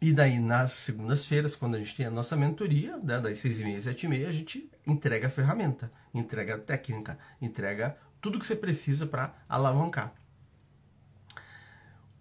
e 0.00 0.12
daí, 0.12 0.38
nas 0.38 0.72
segundas-feiras, 0.72 1.56
quando 1.56 1.74
a 1.74 1.78
gente 1.78 1.96
tem 1.96 2.06
a 2.06 2.10
nossa 2.10 2.36
mentoria, 2.36 2.98
né, 2.98 3.18
das 3.18 3.38
seis 3.38 3.60
e 3.60 3.64
meia 3.64 3.78
às 3.78 3.84
sete 3.84 4.04
e 4.04 4.08
meia, 4.08 4.28
a 4.28 4.32
gente 4.32 4.70
entrega 4.86 5.26
a 5.26 5.30
ferramenta, 5.30 5.90
entrega 6.12 6.56
a 6.56 6.58
técnica, 6.58 7.18
entrega 7.40 7.96
tudo 8.20 8.38
que 8.38 8.46
você 8.46 8.56
precisa 8.56 9.06
para 9.06 9.34
alavancar. 9.48 10.12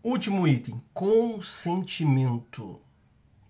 Último 0.01 0.47
item, 0.47 0.81
consentimento. 0.93 2.79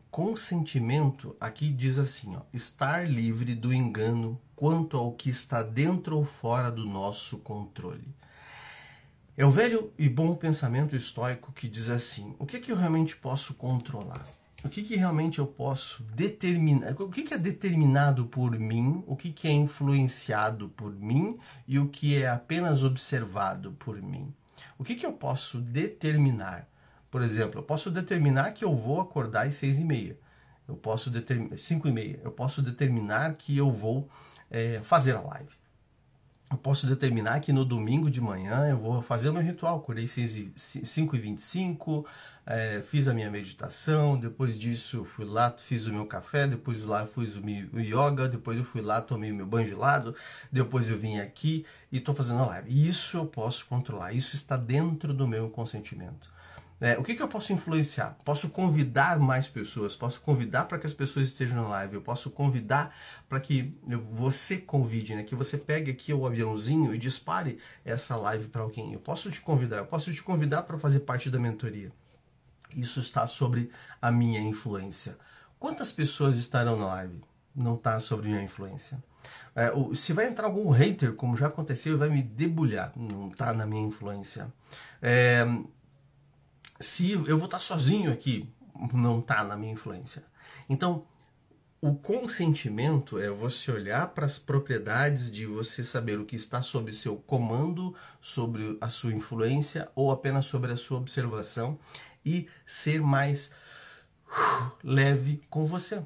Consentimento, 0.10 1.36
aqui 1.40 1.70
diz 1.70 1.98
assim, 1.98 2.36
ó, 2.36 2.42
estar 2.54 3.06
livre 3.08 3.54
do 3.54 3.74
engano 3.74 4.42
quanto 4.56 4.96
ao 4.96 5.12
que 5.12 5.30
está 5.30 5.62
dentro 5.62 6.18
ou 6.18 6.24
fora 6.24 6.72
do 6.72 6.86
nosso 6.86 7.40
controle. 7.40 8.08
É 9.38 9.46
o 9.46 9.52
velho 9.52 9.92
e 9.98 10.08
bom 10.08 10.34
pensamento 10.34 10.96
estoico 10.96 11.52
que 11.52 11.68
diz 11.68 11.90
assim: 11.90 12.34
o 12.40 12.46
que, 12.46 12.58
que 12.58 12.72
eu 12.72 12.78
realmente 12.78 13.18
posso 13.18 13.54
controlar? 13.56 14.26
O 14.64 14.70
que, 14.70 14.82
que 14.82 14.96
realmente 14.96 15.40
eu 15.40 15.46
posso 15.46 16.04
determinar? 16.04 16.96
O 17.02 17.10
que, 17.10 17.34
é 17.34 17.38
determinado 17.38 18.28
por 18.28 18.58
mim? 18.58 19.04
O 19.06 19.14
que, 19.14 19.34
que 19.34 19.50
é 19.50 19.52
influenciado 19.52 20.70
por 20.70 20.96
mim? 20.96 21.38
E 21.68 21.78
o 21.78 21.90
que 21.90 22.16
é 22.16 22.30
apenas 22.30 22.82
observado 22.82 23.74
por 23.74 24.02
mim? 24.02 24.34
O 24.78 24.86
que, 24.86 24.96
que 24.96 25.06
eu 25.06 25.12
posso 25.12 25.60
determinar? 25.60 26.66
Por 27.12 27.22
exemplo, 27.22 27.60
eu 27.60 27.64
posso 27.64 27.92
determinar 27.92 28.54
que 28.54 28.64
eu 28.64 28.74
vou 28.74 29.02
acordar 29.02 29.48
às 29.48 29.56
seis 29.56 29.78
e 29.80 29.84
meia. 29.84 30.18
Eu 30.66 30.78
posso 30.78 31.10
determinar 31.10 31.58
cinco 31.58 31.90
e 31.90 31.92
meia. 31.92 32.22
Eu 32.24 32.32
posso 32.32 32.62
determinar 32.62 33.34
que 33.34 33.58
eu 33.58 33.70
vou 33.70 34.10
é, 34.50 34.80
fazer 34.82 35.14
a 35.14 35.22
live 35.22 35.65
eu 36.52 36.58
posso 36.58 36.86
determinar 36.88 37.40
que 37.40 37.52
no 37.52 37.66
domingo 37.66 38.10
de 38.10 38.22
manhã 38.22 38.68
eu 38.70 38.78
vou 38.78 39.02
fazer 39.02 39.32
meu 39.32 39.42
ritual. 39.42 39.78
Acordei 39.78 40.08
5 40.08 41.16
e 41.16 41.20
25 41.20 42.06
é, 42.46 42.82
fiz 42.84 43.08
a 43.08 43.14
minha 43.14 43.30
meditação, 43.32 44.20
depois 44.20 44.58
disso 44.58 45.04
fui 45.04 45.26
lá, 45.26 45.50
fiz 45.52 45.88
o 45.88 45.94
meu 45.94 46.06
café, 46.06 46.48
depois 46.48 46.84
lá 46.84 47.08
fiz 47.08 47.36
o 47.36 47.42
meu 47.42 47.68
yoga, 47.80 48.30
depois 48.30 48.60
eu 48.60 48.64
fui 48.64 48.82
lá, 48.82 49.02
tomei 49.02 49.32
o 49.32 49.36
meu 49.36 49.48
banho 49.48 49.68
gelado, 49.68 50.16
depois 50.52 50.88
eu 50.88 50.98
vim 50.98 51.18
aqui 51.18 51.66
e 51.92 51.98
estou 51.98 52.14
fazendo 52.14 52.42
a 52.42 52.46
live. 52.46 52.88
Isso 52.88 53.18
eu 53.18 53.26
posso 53.26 53.66
controlar, 53.66 54.14
isso 54.14 54.36
está 54.36 54.56
dentro 54.56 55.12
do 55.12 55.28
meu 55.28 55.50
consentimento. 55.50 56.32
É, 56.80 56.98
o 56.98 57.04
que, 57.04 57.16
que 57.16 57.24
eu 57.24 57.28
posso 57.28 57.54
influenciar? 57.54 58.18
Posso 58.26 58.50
convidar 58.50 59.18
mais 59.18 59.48
pessoas, 59.48 59.96
posso 59.96 60.20
convidar 60.22 60.66
para 60.66 60.78
que 60.78 60.86
as 60.86 60.94
pessoas 60.94 61.30
estejam 61.30 61.64
na 61.64 61.70
live, 61.70 61.96
eu 61.96 62.02
posso 62.02 62.30
convidar 62.30 62.94
para 63.30 63.40
que 63.40 63.74
você 64.04 64.58
convide, 64.58 65.16
né? 65.16 65.24
que 65.24 65.36
você 65.36 65.58
pegue 65.58 65.92
aqui 65.92 66.14
o 66.14 66.26
aviãozinho 66.26 66.94
e 66.94 66.98
dispare 66.98 67.60
essa 67.86 68.18
live 68.18 68.48
para 68.50 68.62
alguém. 68.62 68.94
Eu 68.94 69.00
posso 69.00 69.32
te 69.32 69.40
convidar, 69.40 69.78
eu 69.78 69.86
posso 69.86 70.12
te 70.14 70.22
convidar 70.22 70.64
para 70.64 70.78
fazer 70.78 71.00
parte 71.02 71.30
da 71.30 71.40
mentoria. 71.40 71.92
Isso 72.76 73.00
está 73.00 73.26
sobre 73.26 73.72
a 74.02 74.12
minha 74.12 74.42
influência. 74.42 75.18
Quantas 75.58 75.94
pessoas 75.94 76.38
estarão 76.38 76.78
na 76.78 76.88
live? 76.88 77.24
Não 77.56 77.76
está 77.76 78.00
sobre 78.02 78.28
minha 78.28 78.44
influência. 78.44 79.02
É, 79.56 79.72
se 79.96 80.12
vai 80.12 80.28
entrar 80.28 80.48
algum 80.48 80.70
hater, 80.70 81.14
como 81.14 81.38
já 81.38 81.48
aconteceu, 81.48 81.98
vai 81.98 82.10
me 82.10 82.22
debulhar. 82.22 82.92
Não 82.98 83.30
está 83.30 83.54
na 83.54 83.66
minha 83.66 83.88
influência. 83.88 84.54
É, 85.02 85.46
se 86.80 87.12
eu 87.12 87.38
vou 87.38 87.46
estar 87.46 87.60
sozinho 87.60 88.12
aqui, 88.12 88.50
não 88.94 89.20
está 89.20 89.44
na 89.44 89.56
minha 89.56 89.74
influência. 89.74 90.24
Então, 90.70 91.06
o 91.82 91.94
consentimento 91.94 93.20
é 93.20 93.30
você 93.30 93.72
olhar 93.72 94.08
para 94.08 94.26
as 94.26 94.40
propriedades 94.40 95.30
de 95.30 95.46
você 95.46 95.84
saber 95.84 96.20
o 96.20 96.26
que 96.26 96.36
está 96.36 96.62
sob 96.62 96.92
seu 96.92 97.16
comando, 97.16 97.94
sobre 98.20 98.78
a 98.82 98.90
sua 98.90 99.14
influência 99.14 99.90
ou 99.94 100.12
apenas 100.12 100.46
sobre 100.46 100.72
a 100.72 100.76
sua 100.76 100.98
observação 100.98 101.78
e 102.26 102.48
ser 102.66 103.02
mais 103.02 103.52
leve 104.84 105.42
com 105.50 105.66
você. 105.66 106.02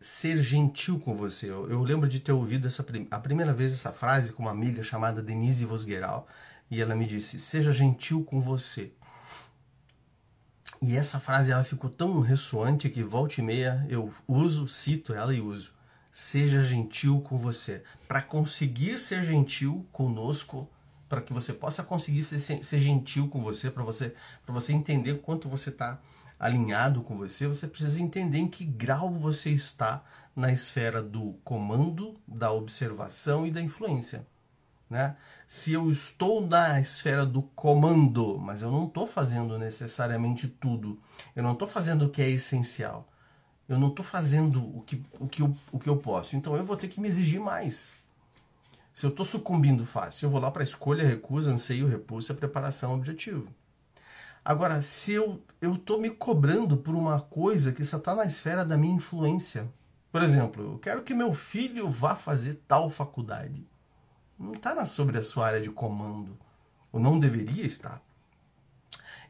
ser 0.00 0.42
gentil 0.42 0.98
com 0.98 1.14
você. 1.14 1.50
Eu, 1.50 1.70
eu, 1.70 1.82
lembro 1.82 2.08
de 2.08 2.20
ter 2.20 2.32
ouvido 2.32 2.66
essa, 2.66 2.84
a 3.10 3.18
primeira 3.18 3.52
vez 3.52 3.72
essa 3.72 3.92
frase 3.92 4.32
com 4.32 4.42
uma 4.42 4.50
amiga 4.50 4.82
chamada 4.82 5.22
Denise 5.22 5.64
Vosgueral 5.64 6.28
e 6.70 6.80
ela 6.80 6.94
me 6.94 7.06
disse: 7.06 7.38
Seja 7.38 7.72
gentil 7.72 8.24
com 8.24 8.40
você. 8.40 8.92
E 10.80 10.96
essa 10.96 11.18
frase 11.18 11.50
ela 11.50 11.64
ficou 11.64 11.88
tão 11.88 12.20
ressoante 12.20 12.90
que 12.90 13.02
volta 13.02 13.40
e 13.40 13.44
meia 13.44 13.86
eu 13.88 14.12
uso, 14.28 14.68
cito 14.68 15.14
ela 15.14 15.34
e 15.34 15.40
uso. 15.40 15.72
Seja 16.10 16.62
gentil 16.62 17.20
com 17.20 17.38
você. 17.38 17.82
Para 18.06 18.22
conseguir 18.22 18.98
ser 18.98 19.24
gentil 19.24 19.86
conosco, 19.92 20.68
para 21.08 21.20
que 21.20 21.32
você 21.32 21.52
possa 21.52 21.82
conseguir 21.82 22.22
ser, 22.22 22.38
ser 22.40 22.80
gentil 22.80 23.28
com 23.28 23.40
você, 23.40 23.70
para 23.70 23.84
você, 23.84 24.14
você 24.46 24.72
entender 24.72 25.20
quanto 25.20 25.48
você 25.48 25.70
está 25.70 26.00
alinhado 26.38 27.02
com 27.02 27.16
você, 27.16 27.46
você 27.46 27.66
precisa 27.66 28.00
entender 28.00 28.38
em 28.38 28.48
que 28.48 28.64
grau 28.64 29.10
você 29.10 29.50
está 29.50 30.04
na 30.34 30.52
esfera 30.52 31.02
do 31.02 31.34
comando, 31.42 32.14
da 32.28 32.52
observação 32.52 33.46
e 33.46 33.50
da 33.50 33.62
influência. 33.62 34.26
Né? 34.88 35.16
Se 35.46 35.72
eu 35.72 35.88
estou 35.88 36.44
na 36.44 36.80
esfera 36.80 37.24
do 37.24 37.40
comando, 37.40 38.36
mas 38.36 38.62
eu 38.62 38.70
não 38.70 38.86
estou 38.86 39.06
fazendo 39.06 39.56
necessariamente 39.56 40.48
tudo, 40.48 41.00
eu 41.36 41.42
não 41.42 41.52
estou 41.52 41.68
fazendo 41.68 42.06
o 42.06 42.10
que 42.10 42.20
é 42.20 42.28
essencial, 42.28 43.06
eu 43.68 43.78
não 43.78 43.88
estou 43.88 44.04
fazendo 44.04 44.60
o 44.76 44.82
que, 44.82 45.00
o, 45.20 45.28
que 45.28 45.42
eu, 45.42 45.56
o 45.70 45.78
que 45.78 45.88
eu 45.88 45.96
posso, 45.98 46.34
então 46.34 46.56
eu 46.56 46.64
vou 46.64 46.76
ter 46.76 46.88
que 46.88 47.00
me 47.00 47.06
exigir 47.06 47.40
mais. 47.40 47.94
Se 48.92 49.06
eu 49.06 49.10
estou 49.10 49.24
sucumbindo 49.24 49.86
fácil, 49.86 50.26
eu 50.26 50.30
vou 50.30 50.40
lá 50.40 50.50
para 50.50 50.64
escolha, 50.64 51.06
recusa, 51.06 51.52
anseio, 51.52 51.86
repulsa, 51.86 52.34
preparação, 52.34 52.94
objetivo. 52.94 53.46
Agora, 54.44 54.82
se 54.82 55.12
eu 55.12 55.40
estou 55.62 56.00
me 56.00 56.10
cobrando 56.10 56.76
por 56.76 56.94
uma 56.94 57.20
coisa 57.20 57.72
que 57.72 57.84
só 57.84 57.98
está 57.98 58.16
na 58.16 58.24
esfera 58.24 58.64
da 58.64 58.76
minha 58.76 58.96
influência, 58.96 59.68
por 60.10 60.22
exemplo, 60.22 60.72
eu 60.72 60.78
quero 60.78 61.02
que 61.02 61.14
meu 61.14 61.32
filho 61.32 61.88
vá 61.88 62.16
fazer 62.16 62.54
tal 62.66 62.90
faculdade. 62.90 63.64
Não 64.38 64.52
está 64.52 64.84
sobre 64.84 65.18
a 65.18 65.22
sua 65.22 65.46
área 65.46 65.60
de 65.60 65.70
comando, 65.70 66.36
ou 66.92 67.00
não 67.00 67.18
deveria 67.18 67.64
estar. 67.64 68.02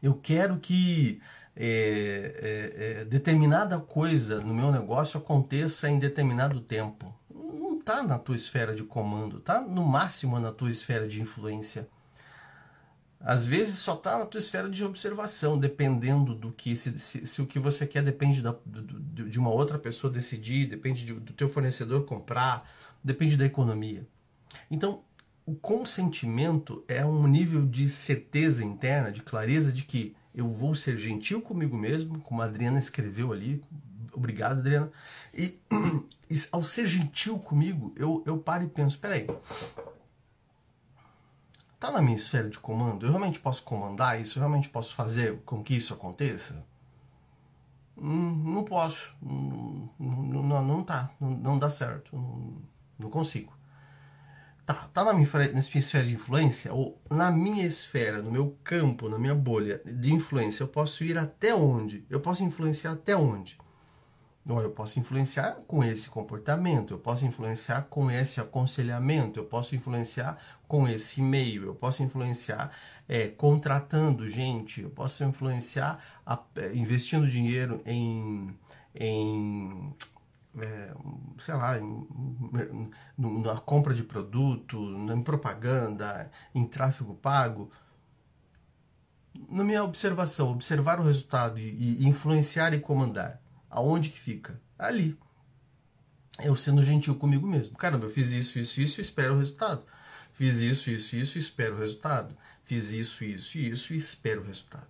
Eu 0.03 0.15
quero 0.15 0.59
que 0.59 1.21
é, 1.55 2.99
é, 2.99 3.01
é, 3.01 3.05
determinada 3.05 3.79
coisa 3.79 4.41
no 4.41 4.53
meu 4.53 4.71
negócio 4.71 5.19
aconteça 5.19 5.89
em 5.89 5.99
determinado 5.99 6.61
tempo. 6.61 7.15
Não 7.33 7.79
está 7.79 8.03
na 8.03 8.19
tua 8.19 8.37
esfera 8.37 8.75
de 8.75 8.85
comando, 8.85 9.39
está 9.39 9.61
no 9.61 9.85
máximo 9.85 10.39
na 10.39 10.53
tua 10.53 10.71
esfera 10.71 11.09
de 11.09 11.21
influência. 11.21 11.89
Às 13.19 13.47
vezes 13.47 13.79
só 13.79 13.95
está 13.95 14.19
na 14.19 14.27
tua 14.27 14.39
esfera 14.39 14.69
de 14.69 14.85
observação, 14.85 15.59
dependendo 15.59 16.35
do 16.35 16.53
que 16.53 16.77
se, 16.77 16.99
se, 16.99 17.27
se 17.27 17.43
o 17.43 17.47
que 17.47 17.59
você 17.59 17.87
quer 17.87 18.03
depende 18.03 18.43
da, 18.43 18.55
do, 18.65 19.29
de 19.29 19.39
uma 19.39 19.51
outra 19.51 19.79
pessoa 19.79 20.13
decidir, 20.13 20.67
depende 20.67 21.05
de, 21.05 21.15
do 21.15 21.33
teu 21.33 21.49
fornecedor 21.49 22.05
comprar, 22.05 22.69
depende 23.03 23.37
da 23.37 23.47
economia. 23.47 24.07
Então, 24.71 25.03
o 25.45 25.55
consentimento 25.55 26.85
é 26.89 27.05
um 27.05 27.27
nível 27.27 27.67
de 27.67 27.89
certeza 27.89 28.65
interna, 28.65 29.13
de 29.13 29.23
clareza 29.23 29.73
de 29.73 29.83
que 29.83 30.15
eu 30.35 30.53
vou 30.53 30.75
ser 30.75 30.99
gentil 30.99 31.41
comigo 31.41 31.77
mesmo, 31.77 32.19
como 32.21 32.43
a 32.43 32.45
Adriana 32.45 32.79
escreveu 32.79 33.33
ali. 33.33 33.63
Obrigado, 34.13 34.59
Adriana. 34.59 34.91
E, 35.33 35.59
e 36.31 36.37
ao 36.51 36.65
ser 36.65 36.87
gentil 36.87 37.39
comigo, 37.39 37.93
eu, 37.97 38.23
eu 38.27 38.39
paro 38.39 38.65
e 38.65 38.69
penso: 38.69 38.99
peraí, 38.99 39.27
Está 41.77 41.91
na 41.91 42.01
minha 42.01 42.17
esfera 42.17 42.49
de 42.49 42.59
comando? 42.59 43.05
Eu 43.05 43.11
realmente 43.11 43.39
posso 43.39 43.63
comandar 43.63 44.19
isso? 44.19 44.39
Eu 44.39 44.41
realmente 44.41 44.69
posso 44.69 44.95
fazer 44.95 45.39
com 45.45 45.63
que 45.63 45.77
isso 45.77 45.93
aconteça? 45.93 46.65
Hum, 47.99 48.43
não 48.45 48.65
posso. 48.65 49.15
Não, 49.21 49.89
não, 50.01 50.65
não 50.65 50.83
tá. 50.83 51.11
Não, 51.21 51.31
não 51.31 51.59
dá 51.59 51.69
certo. 51.69 52.17
Não, 52.17 52.57
não, 52.99 53.11
consigo. 53.11 53.53
Tá, 54.67 54.75
tá 54.93 55.05
na 55.05 55.13
minha, 55.13 55.29
na 55.33 55.49
minha 55.49 55.79
esfera 55.79 56.05
de 56.05 56.15
influência? 56.15 56.75
Ou 56.75 57.01
na 57.09 57.31
minha 57.31 57.65
esfera, 57.65 58.21
no 58.21 58.33
meu 58.33 58.59
campo, 58.65 59.09
na 59.09 59.17
minha 59.17 59.35
bolha 59.35 59.81
de 59.85 60.13
influência, 60.13 60.65
eu 60.65 60.69
posso 60.69 61.05
ir 61.05 61.17
até 61.17 61.55
onde? 61.55 62.05
Eu 62.11 62.21
posso 62.21 62.43
influenciar 62.43 62.93
até 62.93 63.17
onde? 63.17 63.57
eu 64.49 64.71
posso 64.71 65.01
influenciar 65.01 65.57
com 65.67 65.83
esse 65.83 66.09
comportamento, 66.09 66.95
eu 66.95 66.99
posso 66.99 67.27
influenciar 67.27 67.83
com 67.91 68.09
esse 68.09 68.41
aconselhamento, 68.41 69.41
eu 69.41 69.45
posso 69.45 69.75
influenciar 69.75 70.39
com 70.69 70.87
esse 70.87 71.21
e-mail, 71.21 71.65
eu 71.65 71.75
posso 71.75 72.03
influenciar 72.05 72.71
é, 73.09 73.27
contratando 73.27 74.29
gente, 74.29 74.83
eu 74.83 74.91
posso 74.91 75.25
influenciar 75.25 76.01
a, 76.25 76.41
é, 76.57 76.73
investindo 76.77 77.27
dinheiro 77.27 77.83
em, 77.85 78.57
em 78.95 79.93
é, 80.59 80.95
sei 81.39 81.55
lá, 81.55 81.79
em, 81.79 82.91
na 83.17 83.59
compra 83.59 83.95
de 83.95 84.03
produto, 84.03 84.79
em 84.79 85.23
propaganda, 85.23 86.31
em 86.55 86.67
tráfego 86.67 87.15
pago. 87.15 87.71
Na 89.49 89.63
minha 89.63 89.85
observação, 89.85 90.51
observar 90.51 90.99
o 90.99 91.05
resultado 91.05 91.59
e, 91.59 92.03
e 92.03 92.07
influenciar 92.07 92.73
e 92.73 92.81
comandar 92.81 93.41
Aonde 93.69 94.09
que 94.09 94.19
fica? 94.19 94.59
Ali. 94.79 95.19
Eu 96.39 96.57
sendo 96.57 96.83
gentil 96.83 97.15
comigo 97.17 97.47
mesmo. 97.47 97.77
Caramba, 97.77 98.07
eu 98.07 98.11
fiz 98.11 98.31
isso, 98.31 98.59
isso, 98.59 98.81
isso 98.81 99.01
espero 99.01 99.35
o 99.35 99.39
resultado. 99.39 99.85
Fiz 100.33 100.61
isso, 100.61 100.91
isso, 100.91 101.17
isso 101.17 101.39
espero 101.39 101.75
o 101.75 101.79
resultado. 101.79 102.37
Fiz 102.65 102.93
isso, 102.93 103.25
isso 103.25 103.59
isso 103.59 103.95
espero 103.95 104.43
o 104.43 104.45
resultado. 104.45 104.87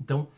Então, 0.00 0.28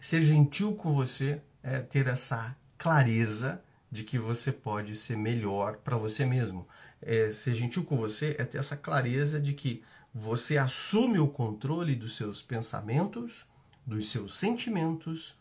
ser 0.00 0.22
gentil 0.22 0.74
com 0.74 0.92
você 0.94 1.40
é 1.62 1.80
ter 1.80 2.06
essa 2.06 2.56
clareza 2.76 3.62
de 3.90 4.04
que 4.04 4.18
você 4.18 4.52
pode 4.52 4.94
ser 4.96 5.16
melhor 5.16 5.76
para 5.78 5.96
você 5.96 6.24
mesmo. 6.24 6.66
É, 7.00 7.30
ser 7.30 7.54
gentil 7.54 7.84
com 7.84 7.96
você 7.96 8.36
é 8.38 8.44
ter 8.44 8.58
essa 8.58 8.76
clareza 8.76 9.40
de 9.40 9.52
que 9.54 9.82
você 10.12 10.58
assume 10.58 11.18
o 11.18 11.28
controle 11.28 11.94
dos 11.94 12.16
seus 12.16 12.42
pensamentos, 12.42 13.46
dos 13.86 14.10
seus 14.10 14.38
sentimentos, 14.38 15.38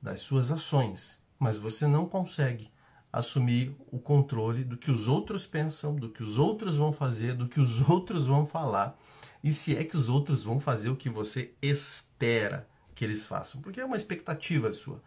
das 0.00 0.20
suas 0.20 0.50
ações 0.50 1.20
mas 1.40 1.56
você 1.56 1.86
não 1.86 2.06
consegue 2.06 2.70
assumir 3.10 3.74
o 3.90 3.98
controle 3.98 4.62
do 4.62 4.76
que 4.76 4.90
os 4.90 5.08
outros 5.08 5.46
pensam, 5.46 5.96
do 5.96 6.10
que 6.10 6.22
os 6.22 6.38
outros 6.38 6.76
vão 6.76 6.92
fazer, 6.92 7.32
do 7.34 7.48
que 7.48 7.58
os 7.58 7.80
outros 7.88 8.26
vão 8.26 8.46
falar, 8.46 8.96
e 9.42 9.50
se 9.50 9.74
é 9.74 9.82
que 9.82 9.96
os 9.96 10.10
outros 10.10 10.44
vão 10.44 10.60
fazer 10.60 10.90
o 10.90 10.96
que 10.96 11.08
você 11.08 11.54
espera 11.62 12.68
que 12.94 13.04
eles 13.04 13.24
façam, 13.24 13.62
porque 13.62 13.80
é 13.80 13.84
uma 13.84 13.96
expectativa 13.96 14.70
sua. 14.70 15.02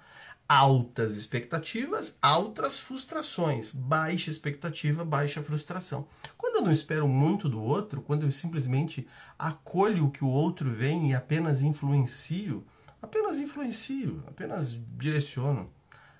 Altas 0.48 1.16
expectativas, 1.16 2.18
altas 2.22 2.80
frustrações. 2.80 3.74
Baixa 3.74 4.30
expectativa, 4.30 5.06
baixa 5.06 5.42
frustração. 5.42 6.08
Quando 6.38 6.58
eu 6.58 6.62
não 6.62 6.72
espero 6.72 7.08
muito 7.08 7.50
do 7.50 7.62
outro, 7.62 8.02
quando 8.02 8.24
eu 8.24 8.32
simplesmente 8.32 9.08
acolho 9.40 10.06
o 10.06 10.12
que 10.12 10.24
o 10.24 10.30
outro 10.30 10.72
vem 10.72 11.12
e 11.12 11.16
apenas 11.16 11.62
influencio, 11.62 12.66
apenas 13.02 13.40
influencio, 13.40 14.24
apenas 14.28 14.78
direciono, 14.98 15.72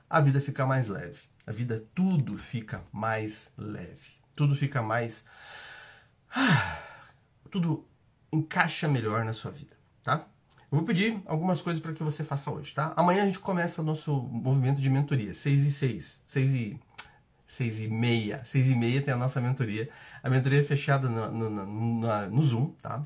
a 0.10 0.22
vida 0.22 0.40
fica 0.40 0.66
mais 0.66 0.88
leve. 0.88 1.20
A 1.46 1.52
vida, 1.52 1.86
tudo 1.94 2.38
fica 2.38 2.84
mais 2.92 3.52
leve. 3.58 4.12
Tudo 4.36 4.56
fica 4.56 4.82
mais. 4.82 5.26
Tudo 7.52 7.88
encaixa 8.32 8.88
melhor 8.88 9.24
na 9.24 9.34
sua 9.34 9.52
vida, 9.52 9.78
tá? 10.02 10.28
Eu 10.74 10.78
vou 10.78 10.88
pedir 10.88 11.22
algumas 11.28 11.62
coisas 11.62 11.80
para 11.80 11.94
que 11.94 12.02
você 12.02 12.24
faça 12.24 12.50
hoje, 12.50 12.74
tá? 12.74 12.94
Amanhã 12.96 13.22
a 13.22 13.26
gente 13.28 13.38
começa 13.38 13.80
o 13.80 13.86
nosso 13.86 14.12
movimento 14.12 14.82
de 14.82 14.90
mentoria, 14.90 15.32
6 15.32 15.66
e 15.66 15.72
6. 15.72 16.24
6 16.26 16.54
e. 16.56 16.80
6 17.46 17.82
e 17.82 17.88
meia. 17.88 18.44
6 18.44 18.72
e 18.72 18.76
meia 18.76 19.00
tem 19.00 19.14
a 19.14 19.18
nossa 19.18 19.40
mentoria. 19.40 19.88
A 20.24 20.32
mentoria 20.32 20.62
é 20.62 20.64
fechada 20.64 21.08
no, 21.08 21.32
no, 21.32 21.50
no, 21.68 22.28
no 22.28 22.44
Zoom, 22.44 22.72
tá? 22.82 23.06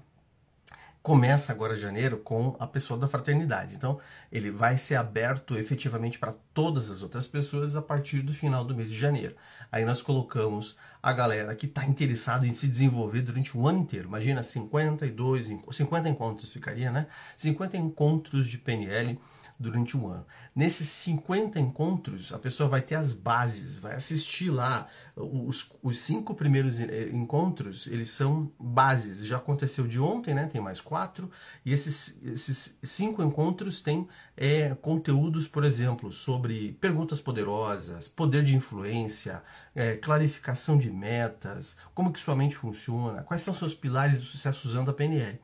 Começa 1.02 1.52
agora 1.52 1.78
janeiro 1.78 2.18
com 2.18 2.56
a 2.60 2.68
pessoa 2.68 3.00
da 3.00 3.08
fraternidade. 3.08 3.76
Então, 3.76 4.00
ele 4.32 4.52
vai 4.52 4.78
ser 4.78 4.96
aberto 4.96 5.58
efetivamente 5.58 6.20
para 6.20 6.36
todas 6.54 6.90
as 6.90 7.02
outras 7.02 7.28
pessoas 7.28 7.76
a 7.76 7.82
partir 7.82 8.22
do 8.22 8.34
final 8.34 8.66
do 8.66 8.76
mês 8.76 8.90
de 8.90 8.98
janeiro. 8.98 9.36
Aí 9.72 9.86
nós 9.86 10.02
colocamos 10.02 10.78
a 11.02 11.14
galera 11.14 11.56
que 11.56 11.66
está 11.66 11.86
interessada 11.86 12.46
em 12.46 12.52
se 12.52 12.68
desenvolver 12.68 13.22
durante 13.22 13.58
um 13.58 13.68
ano 13.68 13.80
inteiro. 13.80 14.08
Imagina 14.08 14.44
52, 14.44 15.52
50 15.72 16.10
encontros 16.10 16.52
ficaria, 16.52 16.92
né? 16.92 17.08
50 17.38 17.78
encontros 17.78 18.48
de 18.48 18.58
PNL 18.58 19.20
durante 19.60 19.98
um 19.98 20.08
ano. 20.08 20.26
Nesses 20.56 20.88
50 20.88 21.60
encontros, 21.60 22.32
a 22.32 22.38
pessoa 22.38 22.70
vai 22.70 22.82
ter 22.82 22.96
as 22.96 23.14
bases, 23.14 23.78
vai 23.80 23.96
assistir 23.96 24.50
lá. 24.50 24.88
Os, 25.16 25.72
os 25.82 26.00
cinco 26.00 26.36
primeiros 26.36 26.80
eh, 26.80 27.10
encontros, 27.12 27.88
eles 27.88 28.12
são 28.12 28.52
bases. 28.60 29.26
Já 29.26 29.38
aconteceu 29.38 29.88
de 29.88 30.00
ontem, 30.00 30.34
né? 30.36 30.48
Tem 30.48 30.62
mais 30.62 30.80
quatro. 30.80 31.32
E 31.66 31.74
esses, 31.74 32.22
esses 32.24 32.78
cinco 32.84 33.24
encontros 33.24 33.82
têm 33.82 34.08
é, 34.36 34.76
conteúdos, 34.76 35.48
por 35.48 35.64
exemplo, 35.64 36.14
sobre 36.14 36.74
perguntas 36.74 37.20
poderosas, 37.20 38.08
poder 38.08 38.44
de 38.44 38.56
influência, 38.56 39.42
é, 39.74 39.96
clarificação 39.96 40.78
de 40.78 40.92
metas, 40.92 41.78
como 41.96 42.14
que 42.14 42.20
sua 42.20 42.36
mente 42.36 42.56
funciona, 42.56 43.24
quais 43.24 43.42
são 43.42 43.54
seus 43.54 43.74
pilares 43.74 44.20
do 44.20 44.26
sucesso 44.26 44.68
usando 44.68 44.92
a 44.92 44.94
PNL 44.94 45.40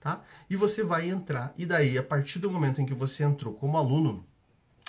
tá? 0.00 0.22
E 0.48 0.56
você 0.56 0.82
vai 0.82 1.08
entrar, 1.08 1.54
e 1.56 1.66
daí, 1.66 1.98
a 1.98 2.02
partir 2.02 2.38
do 2.38 2.50
momento 2.50 2.80
em 2.80 2.86
que 2.86 2.94
você 2.94 3.24
entrou 3.24 3.54
como 3.54 3.76
aluno, 3.76 4.24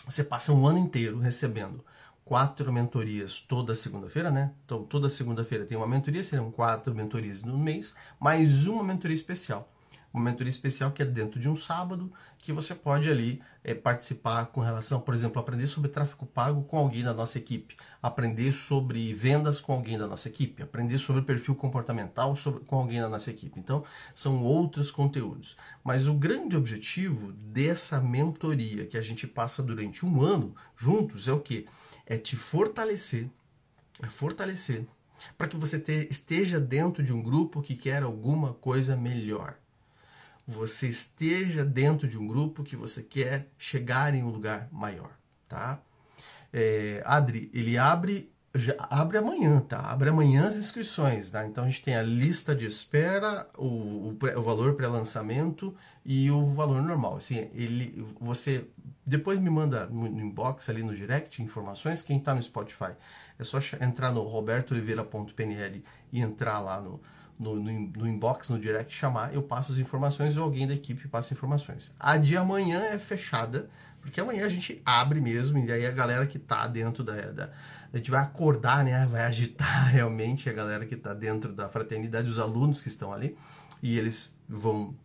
você 0.05 0.23
passa 0.23 0.53
um 0.53 0.65
ano 0.65 0.79
inteiro 0.79 1.19
recebendo 1.19 1.83
quatro 2.23 2.71
mentorias 2.71 3.39
toda 3.39 3.75
segunda-feira, 3.75 4.29
né? 4.29 4.53
Então, 4.65 4.83
toda 4.83 5.09
segunda-feira 5.09 5.65
tem 5.65 5.77
uma 5.77 5.87
mentoria, 5.87 6.23
serão 6.23 6.51
quatro 6.51 6.93
mentorias 6.93 7.41
no 7.41 7.57
mês, 7.57 7.95
mais 8.19 8.67
uma 8.67 8.83
mentoria 8.83 9.15
especial 9.15 9.71
uma 10.17 10.31
mentoria 10.31 10.49
especial 10.49 10.91
que 10.91 11.01
é 11.01 11.05
dentro 11.05 11.39
de 11.39 11.47
um 11.47 11.55
sábado, 11.55 12.11
que 12.39 12.51
você 12.51 12.73
pode 12.73 13.09
ali 13.09 13.41
é, 13.63 13.73
participar 13.73 14.47
com 14.47 14.61
relação, 14.61 14.99
por 14.99 15.13
exemplo, 15.13 15.39
aprender 15.39 15.67
sobre 15.67 15.89
tráfego 15.89 16.25
pago 16.25 16.63
com 16.63 16.77
alguém 16.77 17.03
da 17.03 17.13
nossa 17.13 17.37
equipe, 17.37 17.77
aprender 18.01 18.51
sobre 18.51 19.13
vendas 19.13 19.59
com 19.59 19.73
alguém 19.73 19.97
da 19.97 20.07
nossa 20.07 20.27
equipe, 20.27 20.63
aprender 20.63 20.97
sobre 20.97 21.21
perfil 21.21 21.55
comportamental 21.55 22.35
sobre, 22.35 22.63
com 22.65 22.77
alguém 22.77 22.99
da 22.99 23.09
nossa 23.09 23.29
equipe. 23.29 23.59
Então, 23.59 23.83
são 24.13 24.43
outros 24.43 24.89
conteúdos. 24.89 25.55
Mas 25.83 26.07
o 26.07 26.13
grande 26.13 26.55
objetivo 26.55 27.31
dessa 27.33 28.01
mentoria 28.01 28.85
que 28.85 28.97
a 28.97 29.01
gente 29.01 29.27
passa 29.27 29.61
durante 29.61 30.05
um 30.05 30.21
ano 30.21 30.55
juntos 30.75 31.27
é 31.27 31.31
o 31.31 31.39
que? 31.39 31.67
É 32.05 32.17
te 32.17 32.35
fortalecer, 32.35 33.29
é 34.01 34.07
fortalecer 34.07 34.87
para 35.37 35.47
que 35.47 35.57
você 35.57 35.79
te, 35.79 36.07
esteja 36.09 36.59
dentro 36.59 37.03
de 37.03 37.11
um 37.11 37.21
grupo 37.21 37.61
que 37.61 37.75
quer 37.75 38.03
alguma 38.03 38.53
coisa 38.53 38.95
melhor 38.95 39.57
você 40.47 40.87
esteja 40.87 41.65
dentro 41.65 42.07
de 42.07 42.17
um 42.17 42.25
grupo 42.25 42.63
que 42.63 42.75
você 42.75 43.03
quer 43.03 43.49
chegar 43.57 44.13
em 44.13 44.23
um 44.23 44.29
lugar 44.29 44.69
maior, 44.71 45.11
tá? 45.47 45.79
É, 46.53 47.01
Adri, 47.05 47.51
ele 47.53 47.77
abre 47.77 48.31
abre 48.79 49.17
amanhã, 49.17 49.59
tá? 49.59 49.79
Abre 49.79 50.09
amanhã 50.09 50.47
as 50.47 50.55
inscrições, 50.55 51.29
tá? 51.29 51.45
Então 51.45 51.63
a 51.63 51.67
gente 51.67 51.83
tem 51.83 51.95
a 51.95 52.01
lista 52.01 52.55
de 52.55 52.65
espera, 52.65 53.47
o, 53.57 53.65
o, 53.65 54.17
o 54.35 54.41
valor 54.41 54.73
pré-lançamento 54.73 55.75
e 56.03 56.31
o 56.31 56.47
valor 56.53 56.81
normal. 56.81 57.17
Assim, 57.17 57.49
ele, 57.53 58.05
você 58.19 58.65
depois 59.05 59.39
me 59.39 59.49
manda 59.49 59.85
no 59.87 60.07
inbox 60.07 60.69
ali 60.69 60.81
no 60.81 60.95
direct 60.95 61.41
informações. 61.41 62.01
Quem 62.01 62.17
está 62.17 62.33
no 62.33 62.41
Spotify 62.41 62.93
é 63.37 63.43
só 63.43 63.59
entrar 63.81 64.11
no 64.11 64.23
robertooliveira.pnl 64.23 65.81
e 66.11 66.19
entrar 66.19 66.59
lá 66.59 66.81
no, 66.81 66.99
no, 67.39 67.55
no, 67.55 67.71
no, 67.71 68.07
inbox, 68.07 68.49
no 68.49 68.59
direct, 68.59 68.93
chamar, 68.93 69.33
eu 69.33 69.43
passo 69.43 69.71
as 69.71 69.79
informações 69.79 70.37
ou 70.37 70.43
alguém 70.43 70.67
da 70.67 70.73
equipe 70.73 71.07
passa 71.07 71.33
informações. 71.33 71.93
A 71.99 72.17
de 72.17 72.35
amanhã 72.35 72.81
é 72.81 72.97
fechada, 72.97 73.69
porque 74.01 74.19
amanhã 74.19 74.45
a 74.45 74.49
gente 74.49 74.81
abre 74.85 75.21
mesmo, 75.21 75.59
e 75.59 75.71
aí 75.71 75.85
a 75.85 75.91
galera 75.91 76.25
que 76.25 76.39
tá 76.39 76.67
dentro 76.67 77.03
da, 77.03 77.13
da 77.31 77.49
a 77.93 77.97
gente 77.97 78.11
vai 78.11 78.21
acordar, 78.21 78.83
né? 78.83 79.05
Vai 79.05 79.21
agitar 79.21 79.87
realmente 79.91 80.49
a 80.49 80.53
galera 80.53 80.85
que 80.85 80.95
está 80.95 81.13
dentro 81.13 81.53
da 81.53 81.69
fraternidade, 81.69 82.27
os 82.27 82.39
alunos 82.39 82.81
que 82.81 82.87
estão 82.87 83.13
ali, 83.13 83.37
e 83.81 83.97
eles 83.97 84.35
vão 84.47 84.95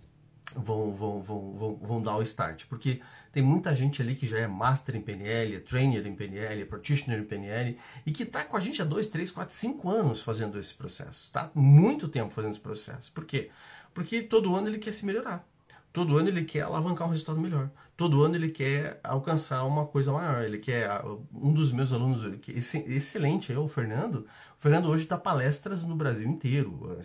vão, 0.56 0.92
vão, 0.92 1.20
vão, 1.22 1.52
vão, 1.52 1.76
vão 1.76 2.02
dar 2.02 2.16
o 2.16 2.22
start. 2.22 2.66
Porque 2.66 3.00
tem 3.32 3.42
muita 3.42 3.74
gente 3.74 4.02
ali 4.02 4.14
que 4.14 4.26
já 4.26 4.38
é 4.38 4.46
master 4.46 4.96
em 4.96 5.00
PNL, 5.00 5.56
é 5.56 5.60
trainer 5.60 6.06
em 6.06 6.14
PNL, 6.14 6.62
é 6.62 6.64
practitioner 6.64 7.20
em 7.20 7.24
PNL, 7.24 7.78
e 8.04 8.12
que 8.12 8.22
está 8.22 8.44
com 8.44 8.56
a 8.56 8.60
gente 8.60 8.82
há 8.82 8.84
2, 8.84 9.08
3, 9.08 9.30
4, 9.30 9.54
5 9.54 9.90
anos 9.90 10.22
fazendo 10.22 10.58
esse 10.58 10.74
processo. 10.74 11.30
Tá? 11.32 11.50
Muito 11.54 12.08
tempo 12.08 12.34
fazendo 12.34 12.52
esse 12.52 12.60
processo. 12.60 13.10
Por 13.12 13.24
quê? 13.24 13.50
Porque 13.94 14.22
todo 14.22 14.54
ano 14.54 14.68
ele 14.68 14.78
quer 14.78 14.92
se 14.92 15.04
melhorar. 15.04 15.46
Todo 15.92 16.16
ano 16.16 16.28
ele 16.28 16.44
quer 16.44 16.62
alavancar 16.62 17.06
um 17.06 17.10
resultado 17.10 17.38
melhor. 17.38 17.70
Todo 17.96 18.24
ano 18.24 18.34
ele 18.34 18.48
quer 18.48 18.98
alcançar 19.04 19.64
uma 19.64 19.86
coisa 19.86 20.10
maior. 20.10 20.42
Ele 20.42 20.58
quer. 20.58 20.88
Um 21.32 21.52
dos 21.52 21.70
meus 21.70 21.92
alunos, 21.92 22.22
excelente, 22.48 23.52
é 23.52 23.58
o 23.58 23.68
Fernando. 23.68 24.26
O 24.58 24.60
Fernando 24.62 24.88
hoje 24.88 25.06
dá 25.06 25.18
palestras 25.18 25.82
no 25.82 25.94
Brasil 25.94 26.26
inteiro. 26.26 26.98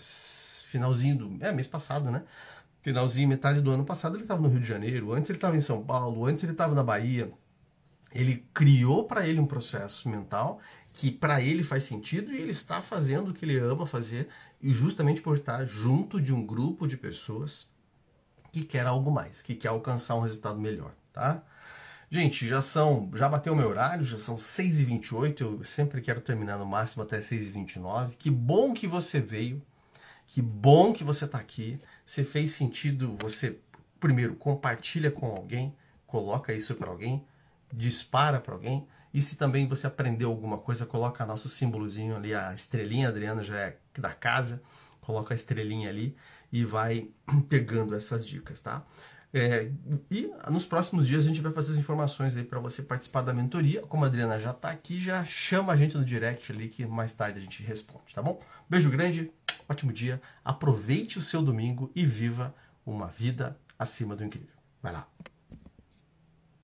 Finalzinho 0.70 1.18
do. 1.18 1.46
É, 1.46 1.52
mês 1.52 1.68
passado, 1.68 2.10
né? 2.10 2.24
Finalzinho, 2.88 3.28
metade 3.28 3.60
do 3.60 3.70
ano 3.70 3.84
passado, 3.84 4.16
ele 4.16 4.24
estava 4.24 4.42
no 4.42 4.48
Rio 4.48 4.62
de 4.62 4.68
Janeiro, 4.68 5.12
antes 5.12 5.30
ele 5.30 5.38
estava 5.38 5.58
em 5.58 5.62
São 5.62 5.84
Paulo, 5.84 6.26
antes 6.26 6.42
ele 6.42 6.54
estava 6.54 6.74
na 6.74 6.82
Bahia. 6.82 7.30
Ele 8.14 8.48
criou 8.54 9.04
para 9.04 9.28
ele 9.28 9.42
um 9.42 9.46
processo 9.46 10.08
mental 10.08 10.62
que 10.94 11.12
para 11.12 11.42
ele 11.42 11.64
faz 11.64 11.84
sentido 11.84 12.32
e 12.32 12.38
ele 12.38 12.52
está 12.52 12.82
fazendo 12.82 13.30
o 13.30 13.34
que 13.34 13.44
ele 13.44 13.60
ama 13.60 13.86
fazer, 13.86 14.30
e 14.62 14.72
justamente 14.72 15.20
por 15.22 15.36
estar 15.36 15.66
junto 15.66 16.22
de 16.22 16.34
um 16.34 16.46
grupo 16.46 16.88
de 16.88 16.96
pessoas 16.96 17.70
que 18.54 18.64
quer 18.64 18.88
algo 18.88 19.12
mais, 19.12 19.42
que 19.42 19.54
quer 19.54 19.68
alcançar 19.68 20.16
um 20.16 20.22
resultado 20.22 20.58
melhor, 20.58 20.94
tá? 21.12 21.44
Gente, 22.10 22.48
já 22.48 22.62
são, 22.62 23.12
já 23.14 23.28
bateu 23.28 23.54
meu 23.54 23.68
horário, 23.68 24.06
já 24.06 24.18
são 24.18 24.38
6h28, 24.38 25.42
eu 25.42 25.64
sempre 25.66 26.00
quero 26.00 26.22
terminar 26.22 26.58
no 26.58 26.66
máximo 26.66 27.04
até 27.04 27.20
6h29. 27.20 28.12
Que 28.18 28.32
bom 28.32 28.74
que 28.74 28.88
você 28.88 29.20
veio. 29.20 29.62
Que 30.28 30.42
bom 30.42 30.92
que 30.92 31.04
você 31.04 31.26
está 31.26 31.38
aqui. 31.38 31.80
Se 32.08 32.24
fez 32.24 32.52
sentido, 32.52 33.18
você 33.20 33.60
primeiro 34.00 34.34
compartilha 34.34 35.12
com 35.12 35.26
alguém, 35.26 35.76
coloca 36.06 36.54
isso 36.54 36.74
para 36.74 36.90
alguém, 36.90 37.28
dispara 37.70 38.40
para 38.40 38.54
alguém. 38.54 38.88
E 39.14 39.22
se 39.22 39.36
também 39.36 39.68
você 39.68 39.88
aprendeu 39.88 40.30
alguma 40.30 40.58
coisa, 40.58 40.86
coloca 40.86 41.26
nosso 41.26 41.50
símbolozinho 41.50 42.16
ali, 42.16 42.34
a 42.34 42.54
estrelinha, 42.54 43.10
Adriana 43.10 43.44
já 43.44 43.58
é 43.58 43.78
da 44.00 44.14
casa, 44.14 44.64
coloca 45.02 45.34
a 45.34 45.36
estrelinha 45.36 45.90
ali 45.90 46.16
e 46.50 46.64
vai 46.64 47.10
pegando 47.50 47.94
essas 47.94 48.26
dicas, 48.26 48.62
tá? 48.62 48.86
É, 49.38 49.72
e 50.10 50.32
nos 50.50 50.66
próximos 50.66 51.08
dias 51.08 51.26
a 51.26 51.28
gente 51.28 51.42
vai 51.42 51.52
fazer 51.52 51.74
as 51.74 51.80
informações 51.80 52.36
aí 52.36 52.44
para 52.44 52.60
você 52.60 52.82
participar 52.82 53.22
da 53.22 53.34
mentoria. 53.34 53.82
Como 53.82 54.04
a 54.04 54.08
Adriana 54.08 54.40
já 54.40 54.52
está 54.52 54.70
aqui, 54.70 55.00
já 55.00 55.24
chama 55.24 55.74
a 55.74 55.76
gente 55.76 55.98
no 55.98 56.04
direct 56.04 56.52
ali 56.52 56.68
que 56.68 56.86
mais 56.86 57.12
tarde 57.14 57.40
a 57.40 57.42
gente 57.42 57.64
responde, 57.64 58.14
tá 58.14 58.22
bom? 58.22 58.40
Beijo 58.70 58.90
grande, 58.90 59.32
ótimo 59.70 59.94
dia, 59.94 60.22
aproveite 60.44 61.18
o 61.18 61.22
seu 61.22 61.42
domingo 61.42 61.92
e 61.96 62.06
viva 62.06 62.54
uma 62.86 63.08
vida 63.08 63.58
acima 63.78 64.16
do 64.16 64.24
incrível. 64.24 64.56
Vai 64.82 64.94
lá. 64.94 65.08